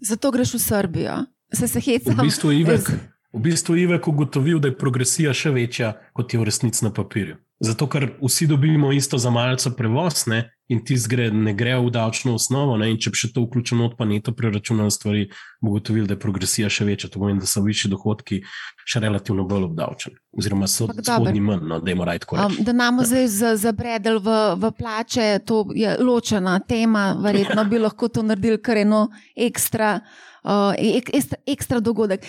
Zato 0.00 0.30
greš 0.30 0.58
v 0.58 0.58
Srbijo. 0.58 1.22
Se 1.52 1.68
se 1.68 1.80
hecam. 1.80 2.18
V 2.18 2.26
bistvu 2.28 2.52
Ivek, 2.52 2.90
Res. 2.90 3.17
V 3.32 3.40
bistvu 3.40 3.76
Ivek 3.76 4.08
ugotovil, 4.08 4.60
da 4.60 4.68
je 4.68 4.78
progresija 4.78 5.34
še 5.34 5.52
večja, 5.52 5.92
kot 6.12 6.32
je 6.32 6.40
v 6.40 6.48
resnici 6.48 6.84
na 6.84 6.92
papirju. 6.94 7.36
Zato, 7.60 7.88
ker 7.90 8.12
vsi 8.22 8.46
dobimo 8.46 8.92
isto 8.92 9.18
za 9.18 9.30
malce 9.30 9.70
prevoz, 9.76 10.26
ne? 10.26 10.50
in 10.68 10.82
ti 10.84 10.98
zgre, 11.00 11.30
ne 11.32 11.54
gre 11.56 11.78
v 11.80 11.88
davčno 11.90 12.34
osnovo. 12.36 12.76
Ne? 12.76 12.90
In 12.92 12.98
če 13.00 13.10
bi 13.10 13.16
še 13.16 13.30
to 13.32 13.40
vključeno 13.46 13.86
od 13.88 13.94
pa 13.96 14.04
neto 14.04 14.34
preračunali 14.36 14.92
stvari, 14.92 15.22
bo 15.64 15.72
ugotovil, 15.72 16.04
da 16.06 16.12
je 16.12 16.20
progresija 16.20 16.68
še 16.68 16.84
večja. 16.84 17.08
To 17.08 17.22
pomeni, 17.22 17.40
da 17.40 17.48
so 17.48 17.62
višji 17.64 17.88
dohodki 17.90 18.42
še 18.84 19.00
relativno 19.00 19.46
bolj 19.48 19.64
obdavčeni. 19.70 20.20
Oziroma 20.36 20.68
so 20.68 20.86
spodnji 20.92 21.40
manj, 21.40 21.64
no, 21.66 21.80
da 21.80 21.90
jim 21.90 22.04
raj 22.04 22.20
tako 22.22 22.36
Um, 22.44 22.58
da 22.60 22.76
nam 22.76 23.00
zdaj 23.00 23.26
za- 23.32 23.56
zabredel 23.56 24.20
v, 24.20 24.36
v 24.60 24.72
plače, 24.76 25.40
to 25.48 25.64
je 25.74 25.96
ločena 25.98 26.58
tema, 26.60 27.16
verjetno 27.16 27.64
bi 27.64 27.80
lahko 27.80 28.12
to 28.12 28.22
naredili 28.22 28.60
kar 28.62 28.76
eno 28.76 29.08
ekstra, 29.34 29.96
uh, 30.44 30.76
ek, 30.76 31.10
ekstra, 31.16 31.40
ekstra 31.48 31.80
dogodek. 31.80 32.28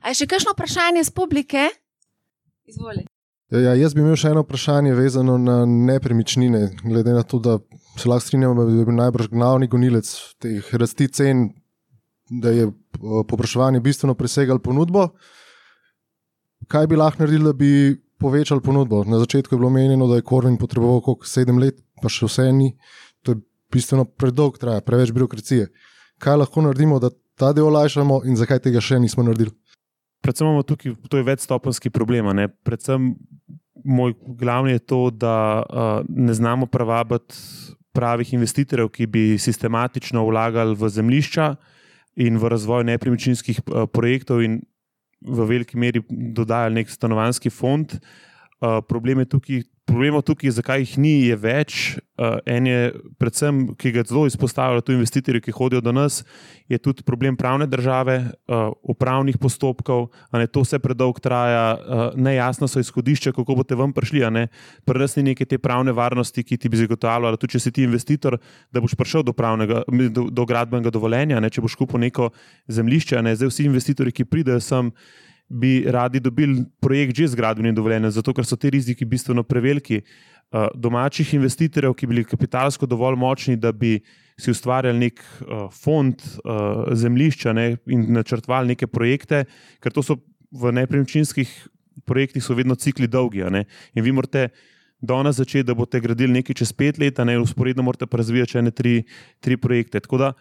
A 0.00 0.14
je 0.14 0.22
še 0.22 0.30
kakšno 0.30 0.54
vprašanje 0.54 1.02
z 1.04 1.10
publike? 1.10 1.66
Izvoli. 2.70 3.04
Ja, 3.52 3.74
jaz 3.76 3.92
bi 3.92 4.00
imel 4.00 4.14
še 4.16 4.30
eno 4.32 4.40
vprašanje 4.46 4.94
vezano 4.96 5.34
na 5.36 5.58
nepremičnine. 5.68 6.60
Glede 6.86 7.12
na 7.12 7.20
to, 7.20 7.36
da 7.36 7.58
se 8.00 8.08
lahko 8.08 8.24
strinjamo, 8.24 8.54
da 8.56 8.64
je 8.72 8.84
bil 8.88 8.96
najbrž 8.96 9.28
glavni 9.28 9.68
gonilec 9.68 10.08
teh 10.40 10.70
rasti 10.80 11.10
cen, 11.12 11.50
da 12.32 12.48
je 12.48 12.70
eh, 12.70 12.72
povpraševanje 13.28 13.82
bistveno 13.84 14.14
presegalo 14.16 14.62
ponudbo. 14.64 15.10
Kaj 16.72 16.88
bi 16.88 16.96
lahko 16.96 17.26
naredili, 17.26 17.44
da 17.50 17.52
bi 17.52 17.72
povečali 18.24 18.64
ponudbo? 18.64 19.02
Na 19.04 19.20
začetku 19.20 19.52
je 19.52 19.60
bilo 19.60 19.70
menjeno, 19.74 20.08
da 20.08 20.16
je 20.16 20.24
Korvin 20.32 20.56
potreboval 20.56 21.04
koliko 21.04 21.28
sedem 21.28 21.60
let, 21.60 21.82
pa 22.00 22.08
še 22.08 22.30
vse 22.30 22.48
ni. 22.56 22.70
To 23.26 23.36
je 23.36 23.42
bistveno 23.72 24.06
predolg 24.08 24.56
traja, 24.62 24.80
preveč 24.80 25.12
birokracije. 25.12 25.68
Kaj 26.24 26.40
lahko 26.40 26.64
naredimo, 26.64 27.02
da 27.04 27.12
ta 27.36 27.52
del 27.52 27.68
olajšamo 27.68 28.22
in 28.24 28.40
zakaj 28.40 28.64
tega 28.64 28.80
še 28.80 28.96
nismo 29.02 29.28
naredili? 29.28 29.52
Predvsem 30.22 30.46
imamo 30.46 30.62
tukaj, 30.62 30.94
to 31.08 31.18
je 31.18 31.26
večstopenski 31.26 31.90
problem. 31.90 32.30
ne. 32.36 32.48
Predvsem 32.48 33.14
moj 33.84 34.14
glavni 34.26 34.72
je 34.72 34.78
to, 34.78 35.10
da 35.10 35.62
uh, 35.62 36.06
ne 36.08 36.34
znamo 36.34 36.66
privabiti 36.66 37.34
pravih 37.92 38.32
investitorjev, 38.32 38.88
ki 38.88 39.06
bi 39.06 39.38
sistematično 39.38 40.24
vlagali 40.24 40.76
v 40.78 40.88
zemljišča 40.88 41.54
in 42.16 42.38
v 42.38 42.48
razvoj 42.48 42.84
nepremičninskih 42.84 43.60
uh, 43.66 43.88
projektov 43.92 44.42
in 44.42 44.62
v 45.20 45.46
veliki 45.46 45.76
meri 45.78 46.02
dodajali 46.10 46.74
nek 46.80 46.90
stanovanski 46.90 47.50
fond. 47.50 47.92
Uh, 48.60 48.80
problem 48.88 49.18
je 49.18 49.28
tukaj. 49.28 49.62
Problemov 49.82 50.22
tukaj, 50.22 50.52
zakaj 50.54 50.84
jih 50.84 50.90
ni, 51.02 51.12
je 51.26 51.36
več. 51.42 51.76
Uh, 52.14 52.36
en 52.46 52.66
je, 52.68 52.82
predvsem, 53.18 53.56
ki 53.74 53.90
ga 53.96 54.04
zelo 54.06 54.28
izpostavljajo 54.30 54.84
tu 54.86 54.94
investitorji, 54.94 55.42
ki 55.42 55.54
hodijo 55.56 55.80
do 55.82 55.90
nas, 55.90 56.20
je 56.70 56.78
tudi 56.78 57.02
problem 57.02 57.34
pravne 57.36 57.66
države, 57.66 58.14
uh, 58.46 58.68
upravnih 58.94 59.40
postopkov, 59.42 60.04
ne 60.38 60.46
to 60.46 60.62
vse 60.62 60.78
predolgo 60.78 61.18
traja, 61.24 61.64
uh, 61.74 62.02
nejasno 62.14 62.68
so 62.70 62.78
izhodišča, 62.78 63.32
kako 63.34 63.58
boste 63.58 63.74
vam 63.74 63.90
prišli. 63.96 64.22
Pri 64.86 65.02
nas 65.02 65.18
ni 65.18 65.26
neke 65.32 65.48
te 65.50 65.58
pravne 65.58 65.90
varnosti, 65.92 66.46
ki 66.46 66.60
ti 66.62 66.70
bi 66.70 66.78
zagotavljala, 66.78 67.40
tudi 67.40 67.56
če 67.56 67.64
si 67.66 67.74
ti 67.74 67.82
investitor, 67.82 68.38
da 68.70 68.84
boš 68.84 68.94
prišel 68.94 69.26
do, 69.26 69.34
pravnega, 69.34 69.82
do, 69.90 70.28
do 70.30 70.46
gradbenega 70.46 70.94
dovoljenja, 70.94 71.42
ne, 71.42 71.50
če 71.50 71.64
boš 71.64 71.74
kupil 71.80 71.98
neko 72.06 72.30
zemljišče. 72.70 73.18
ne. 73.22 73.34
Zdaj 73.34 73.50
vsi 73.50 73.66
investitorji, 73.66 74.14
ki 74.20 74.30
pridejo 74.30 74.62
sem, 74.62 74.94
bi 75.52 75.84
radi 75.86 76.20
dobili 76.20 76.64
projekt 76.80 77.16
že 77.16 77.28
z 77.28 77.34
gradbenim 77.34 77.74
dovoljenjem, 77.74 78.10
zato 78.10 78.32
ker 78.32 78.46
so 78.48 78.56
ti 78.56 78.70
riziki 78.70 79.04
bistveno 79.04 79.42
preveliki. 79.42 80.02
Uh, 80.52 80.66
domačih 80.76 81.30
investitorjev, 81.34 81.94
ki 81.96 82.06
bi 82.06 82.12
bili 82.12 82.24
kapitalsko 82.28 82.86
dovolj 82.86 83.16
močni, 83.16 83.56
da 83.56 83.72
bi 83.72 84.02
si 84.36 84.52
ustvarjali 84.52 84.98
nek 84.98 85.20
uh, 85.22 85.70
fond 85.72 86.20
uh, 86.20 86.92
zemljišča 86.92 87.54
ne, 87.56 87.76
in 87.88 88.04
načrtovali 88.12 88.74
neke 88.74 88.86
projekte, 88.86 89.46
ker 89.80 89.92
to 89.92 90.04
so 90.04 90.18
v 90.52 90.72
nepremičninskih 90.76 91.52
projektih 92.04 92.44
vedno 92.50 92.74
cikli 92.74 93.08
dolgi. 93.08 93.44
ne. 93.50 93.64
In 93.94 94.04
vi 94.04 94.12
morate 94.12 94.50
danes 95.00 95.36
začeti, 95.36 95.66
da 95.66 95.74
boste 95.74 96.00
gradili 96.00 96.32
nekaj 96.32 96.54
čez 96.54 96.72
pet 96.72 96.98
let, 96.98 97.18
ne 97.18 97.38
usporedno 97.38 97.82
morate 97.82 98.06
pa 98.06 98.20
razvijati 98.20 98.52
še 98.52 98.58
ene 98.58 98.70
tri, 98.70 99.02
tri 99.40 99.56
projekte. 99.56 100.00
Tako 100.00 100.18
da 100.18 100.32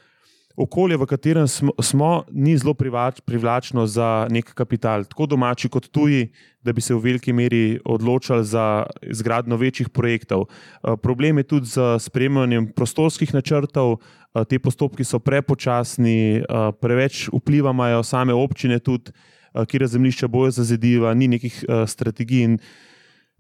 okolje, 0.58 0.98
v 0.98 1.06
katerem 1.06 1.48
smo, 1.48 1.72
smo 1.82 2.24
ni 2.32 2.58
zelo 2.58 2.74
privač, 2.74 3.22
privlačno 3.26 3.88
za 3.88 4.28
nek 4.30 4.54
kapital, 4.54 5.06
tako 5.06 5.26
domači 5.26 5.70
kot 5.70 5.88
tuji, 5.92 6.32
da 6.62 6.74
bi 6.74 6.82
se 6.82 6.94
v 6.94 7.02
veliki 7.02 7.34
meri 7.34 7.80
odločali 7.86 8.46
za 8.46 8.86
izgradnjo 9.02 9.58
večjih 9.58 9.90
projektov. 9.90 10.46
Eh, 10.46 10.96
Problem 11.02 11.38
je 11.38 11.44
tudi 11.44 11.66
z 11.66 12.00
spremljanjem 12.00 12.72
prostorskih 12.76 13.34
načrtov, 13.34 13.98
eh, 13.98 14.46
te 14.46 14.60
postopki 14.60 15.04
so 15.04 15.20
prepočasni, 15.20 16.38
eh, 16.38 16.72
preveč 16.82 17.30
vpliva 17.34 17.72
imajo 17.72 18.04
same 18.04 18.34
občine, 18.34 18.80
tudi 18.80 19.12
kjer 19.52 19.88
zemljišča 19.88 20.28
bojo 20.28 20.52
zazediva, 20.52 21.14
ni 21.14 21.28
nekih 21.28 21.66
strategij. 21.88 22.56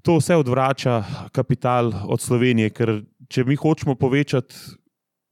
To 0.04 0.18
vse 0.18 0.36
odvrača 0.36 1.04
kapital 1.32 1.94
od 2.04 2.20
Slovenije, 2.22 2.70
ker 2.70 3.02
če 3.30 3.46
mi 3.48 3.56
hočemo 3.56 3.96
povečati 3.96 4.81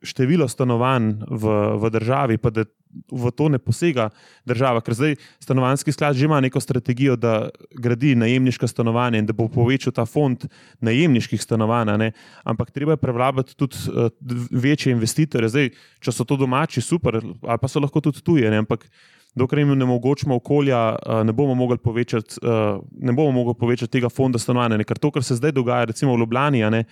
število 0.02 0.48
stanovanj 0.48 1.14
v, 1.28 1.56
v 1.80 1.90
državi, 1.92 2.38
pa 2.38 2.50
da 2.54 2.64
v 3.12 3.32
to 3.32 3.50
ne 3.50 3.60
posega 3.62 4.10
država, 4.50 4.82
ker 4.82 4.96
zdaj 4.98 5.16
stanovanski 5.44 5.92
sklad 5.94 6.18
že 6.18 6.26
ima 6.26 6.40
neko 6.42 6.60
strategijo, 6.60 7.16
da 7.16 7.50
gradi 7.72 8.16
najemniška 8.16 8.68
stanovanja 8.68 9.20
in 9.20 9.28
da 9.30 9.34
bo 9.34 9.48
povečal 9.48 9.94
ta 9.94 10.06
fond 10.06 10.48
najemniških 10.82 11.42
stanovanj, 11.42 11.98
ne. 11.98 12.12
ampak 12.44 12.72
treba 12.72 12.98
je 12.98 13.04
prevladati 13.04 13.56
tudi 13.56 13.78
uh, 13.90 14.10
večje 14.52 14.92
investitorje. 14.92 15.50
Zdaj, 15.50 15.70
če 16.00 16.12
so 16.12 16.26
to 16.26 16.38
domači, 16.38 16.82
super, 16.82 17.20
ali 17.22 17.62
pa 17.62 17.68
so 17.68 17.80
lahko 17.80 18.02
tudi 18.02 18.24
tuje, 18.26 18.50
ne. 18.50 18.64
ampak 18.66 18.90
dokler 19.36 19.62
jim 19.62 19.78
ne 19.78 19.86
omogočimo 19.86 20.36
okolja, 20.42 20.96
uh, 20.96 21.22
ne 21.24 21.34
bomo 21.34 21.54
mogli 21.56 21.78
povečati, 21.78 22.42
uh, 22.42 22.82
ne 22.92 23.14
bomo 23.14 23.32
mogli 23.32 23.54
povečati 23.60 24.00
tega 24.00 24.10
fonda 24.10 24.40
stanovanja, 24.40 24.82
ker 24.84 24.98
to, 24.98 25.12
kar 25.12 25.24
se 25.24 25.38
zdaj 25.38 25.54
dogaja, 25.54 25.92
recimo 25.94 26.16
v 26.16 26.26
Ljubljani, 26.26 26.66
ne, 26.74 26.86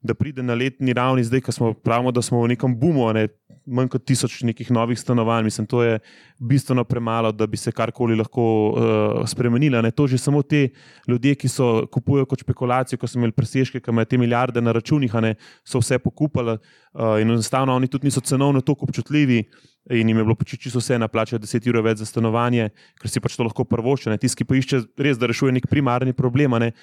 da 0.00 0.14
pride 0.14 0.42
na 0.42 0.54
letni 0.54 0.92
ravni, 0.92 1.24
zdaj, 1.24 1.40
ko 1.40 1.52
smo 1.52 1.72
pravimo, 1.74 2.12
da 2.14 2.22
smo 2.22 2.42
v 2.42 2.52
nekem 2.54 2.74
bumu, 2.78 3.08
ne, 3.12 3.26
manj 3.66 3.90
kot 3.92 4.04
tisoč 4.08 4.40
nekih 4.46 4.70
novih 4.72 4.98
stanovanj. 4.98 5.44
Mislim, 5.44 5.66
to 5.66 5.82
je 5.82 5.98
bistveno 6.38 6.84
premalo, 6.84 7.32
da 7.32 7.46
bi 7.46 7.56
se 7.56 7.72
karkoli 7.72 8.16
lahko 8.16 8.44
uh, 8.70 9.28
spremenilo. 9.28 9.82
To 9.90 10.06
že 10.06 10.18
samo 10.18 10.42
te 10.42 10.68
ljudje, 11.08 11.34
ki 11.34 11.48
so 11.48 11.86
kupujejo 11.92 12.26
kot 12.26 12.44
špekulacijo, 12.46 12.98
ko 12.98 13.06
so 13.06 13.18
imeli 13.18 13.32
presežke, 13.32 13.80
ki 13.80 13.90
imajo 13.90 14.04
te 14.04 14.18
milijarde 14.18 14.60
na 14.60 14.72
računih, 14.72 15.14
ne, 15.22 15.34
so 15.64 15.82
vse 15.82 15.98
pokupili 15.98 16.56
uh, 16.56 17.18
in 17.20 17.30
enostavno 17.30 17.74
oni 17.74 17.88
tudi 17.88 18.06
niso 18.06 18.20
cenovno 18.20 18.60
tako 18.60 18.88
občutljivi. 18.88 19.44
In 19.90 20.08
jim 20.08 20.18
je 20.18 20.24
bilo 20.24 20.34
pač 20.36 20.52
čisto 20.60 20.78
vse 20.82 20.98
na 20.98 21.08
plače 21.08 21.38
10 21.40 21.68
ur 21.70 21.80
več 21.80 21.98
za 21.98 22.06
stanovanje, 22.06 22.70
ker 23.00 23.08
si 23.08 23.20
pač 23.24 23.36
to 23.36 23.46
lahko 23.46 23.64
prvošče. 23.64 24.18
Tisti, 24.20 24.42
ki 24.42 24.44
pa 24.44 24.58
išče 24.58 24.82
res, 25.00 25.16
da 25.16 25.26
rešuje 25.26 25.54
nek 25.56 25.68
primarni 25.68 26.12
problem, 26.12 26.58
ne, 26.60 26.74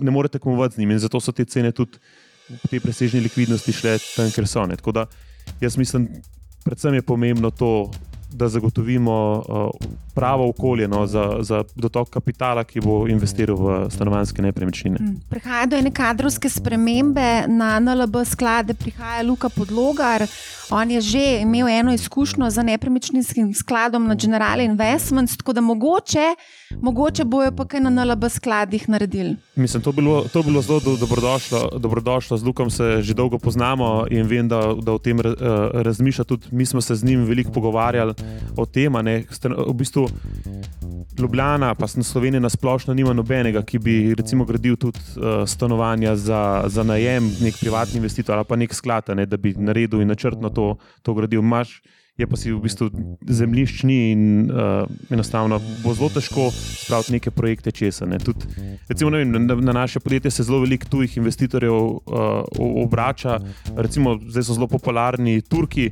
ne 0.00 0.10
more 0.10 0.28
tekmovati 0.32 0.74
z 0.74 0.80
njimi. 0.80 0.96
In 0.96 1.02
zato 1.04 1.20
so 1.20 1.32
te 1.32 1.44
cene 1.44 1.72
tudi 1.76 2.00
te 2.70 2.80
presežne 2.80 3.20
likvidnosti 3.20 3.72
šle 3.72 3.98
tam, 4.16 4.30
ker 4.34 4.48
so. 4.48 4.66
Ne. 4.66 4.76
Tako 4.76 4.92
da 4.92 5.06
jaz 5.60 5.76
mislim, 5.76 6.08
predvsem 6.64 6.94
je 6.94 7.02
pomembno 7.02 7.50
to, 7.50 7.90
da 8.32 8.48
zagotovimo 8.48 9.44
uh, 9.48 9.88
pravo 10.14 10.48
okolje 10.48 10.88
no, 10.88 11.06
za, 11.06 11.36
za 11.40 11.64
dotok 11.74 12.10
kapitala, 12.10 12.64
ki 12.64 12.80
bo 12.80 13.08
investiral 13.08 13.56
v 13.56 13.90
stanovanske 13.90 14.42
nepremičnine. 14.42 14.98
Mm. 15.00 15.16
Prihaja 15.30 15.66
do 15.66 15.76
ene 15.76 15.90
kadrovske 15.90 16.48
spremembe 16.48 17.46
na 17.48 17.78
NLB 17.80 18.24
sklade, 18.26 18.74
prihaja 18.74 19.22
Luka 19.22 19.48
Podlogar. 19.48 20.26
On 20.70 20.90
je 20.90 21.00
že 21.00 21.40
imel 21.40 21.68
eno 21.68 21.92
izkušnjo 21.92 22.50
z 22.50 22.62
nepremičninskim 22.62 23.54
skladom 23.54 24.06
na 24.06 24.14
General 24.14 24.60
Investments, 24.60 25.36
tako 25.36 25.52
da 25.52 25.60
mogoče, 25.60 26.34
mogoče 26.80 27.24
bojo 27.24 27.52
pa 27.52 27.64
kaj 27.64 27.80
na 27.80 27.90
NLB 27.90 28.28
skladih 28.28 28.88
naredili. 28.88 29.36
Mislim, 29.56 29.82
to, 29.82 29.92
bilo, 29.92 30.24
to 30.32 30.42
bilo 30.42 30.62
zelo 30.62 30.80
do, 30.80 30.96
dobrodošlo, 30.96 31.70
dobrodošlo. 31.78 32.36
Z 32.36 32.44
Lukom 32.44 32.70
se 32.70 33.02
že 33.02 33.14
dolgo 33.14 33.38
poznamo 33.38 34.06
in 34.10 34.26
vem, 34.26 34.48
da, 34.48 34.74
da 34.82 34.92
o 34.92 34.98
tem 34.98 35.18
uh, 35.18 35.24
razmišlja. 35.72 36.24
Tudi 36.24 36.46
mi 36.50 36.66
smo 36.66 36.80
se 36.80 36.94
z 36.94 37.04
njim 37.04 37.24
veliko 37.24 37.52
pogovarjali 37.52 38.14
o 38.56 38.66
tem. 38.66 38.92
V 39.68 39.74
bistvu 39.74 40.08
Ljubljana, 41.18 41.74
pa 41.74 41.86
na 41.96 42.02
Sloveniji 42.02 42.40
na 42.40 42.48
splošno 42.48 42.94
nima 42.94 43.12
nobenega, 43.12 43.62
ki 43.62 43.78
bi 43.78 44.14
recimo 44.14 44.44
gradil 44.44 44.76
tudi 44.76 44.98
uh, 45.16 45.48
stanovanja 45.48 46.16
za, 46.16 46.64
za 46.66 46.82
najem, 46.82 47.32
nek 47.40 47.58
privatni 47.60 47.96
investitor 47.96 48.36
ali 48.36 48.44
pa 48.44 48.56
nek 48.56 48.74
sklad, 48.74 49.10
ne, 49.16 49.26
da 49.26 49.36
bi 49.36 49.54
naredil 49.58 50.00
in 50.00 50.08
načrtno 50.08 50.50
to, 50.50 50.76
to 51.02 51.14
gradil. 51.14 51.42
Maš, 51.42 51.82
je 52.18 52.26
pa 52.26 52.36
si 52.36 52.50
v 52.50 52.58
bistvu 52.58 52.90
zemljišč 53.22 53.82
ni 53.86 53.98
in 54.10 54.22
uh, 54.50 54.90
enostavno 55.10 55.60
bo 55.84 55.94
zelo 55.94 56.10
težko 56.10 56.48
spraviti 56.50 57.14
neke 57.14 57.30
projekte 57.30 57.70
česa. 57.70 58.08
Ne. 58.10 58.18
Tud, 58.18 58.42
recimo, 58.88 59.10
ne 59.14 59.22
vem, 59.22 59.46
na, 59.46 59.54
na 59.54 59.72
naše 59.72 60.02
podjetje 60.02 60.30
se 60.30 60.46
zelo 60.48 60.58
veliko 60.64 60.88
tujih 60.90 61.16
investitorjev 61.16 61.74
uh, 61.74 62.00
obrača, 62.58 63.38
recimo 63.76 64.16
zdaj 64.26 64.48
so 64.48 64.58
zelo 64.58 64.66
popularni 64.66 65.40
Turki. 65.42 65.90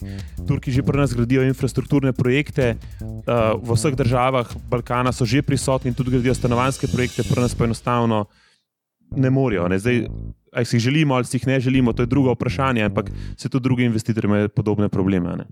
Turki 0.49 0.75
že 0.75 0.83
pri 0.83 0.99
nas 0.99 1.15
gradijo 1.15 1.47
infrastrukturne 1.47 2.12
projekte, 2.12 2.75
uh, 3.01 3.55
v 3.62 3.79
vseh 3.79 3.95
državah 3.95 4.51
Balkana 4.67 5.12
so 5.15 5.25
že 5.25 5.47
prisotni 5.47 5.95
in 5.95 5.95
tudi 5.95 6.11
gradijo 6.11 6.35
stanovanske 6.35 6.91
projekte, 6.91 7.23
pri 7.23 7.47
nas 7.47 7.55
pa 7.55 7.71
enostavno 7.71 8.27
ne 9.11 9.31
morejo. 9.31 9.69
Ne. 9.69 9.79
Zdaj, 9.79 10.07
ali 10.53 10.64
si 10.64 10.77
jih 10.77 10.83
želimo 10.83 11.14
ali 11.14 11.25
si 11.25 11.37
jih 11.37 11.47
ne 11.47 11.61
želimo, 11.61 11.92
to 11.92 12.03
je 12.03 12.07
drugo 12.07 12.33
vprašanje, 12.33 12.83
ampak 12.83 13.11
se 13.37 13.49
tudi 13.49 13.62
drugi 13.62 13.85
investitorji 13.85 14.29
imajo 14.29 14.49
podobne 14.49 14.88
probleme. 14.88 15.37
Ne? 15.37 15.45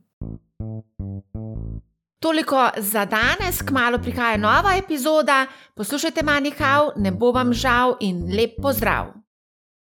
Toliko 2.21 2.71
za 2.77 3.05
danes, 3.05 3.63
kmalo 3.63 3.99
prihaja 3.99 4.37
nova 4.37 4.77
epizoda. 4.79 5.47
Poslušajte, 5.75 6.23
manjkav, 6.23 6.91
ne 6.97 7.13
bo 7.13 7.33
vam 7.33 7.53
žal 7.53 7.97
in 8.01 8.25
lep 8.37 8.51
pozdrav. 8.63 9.24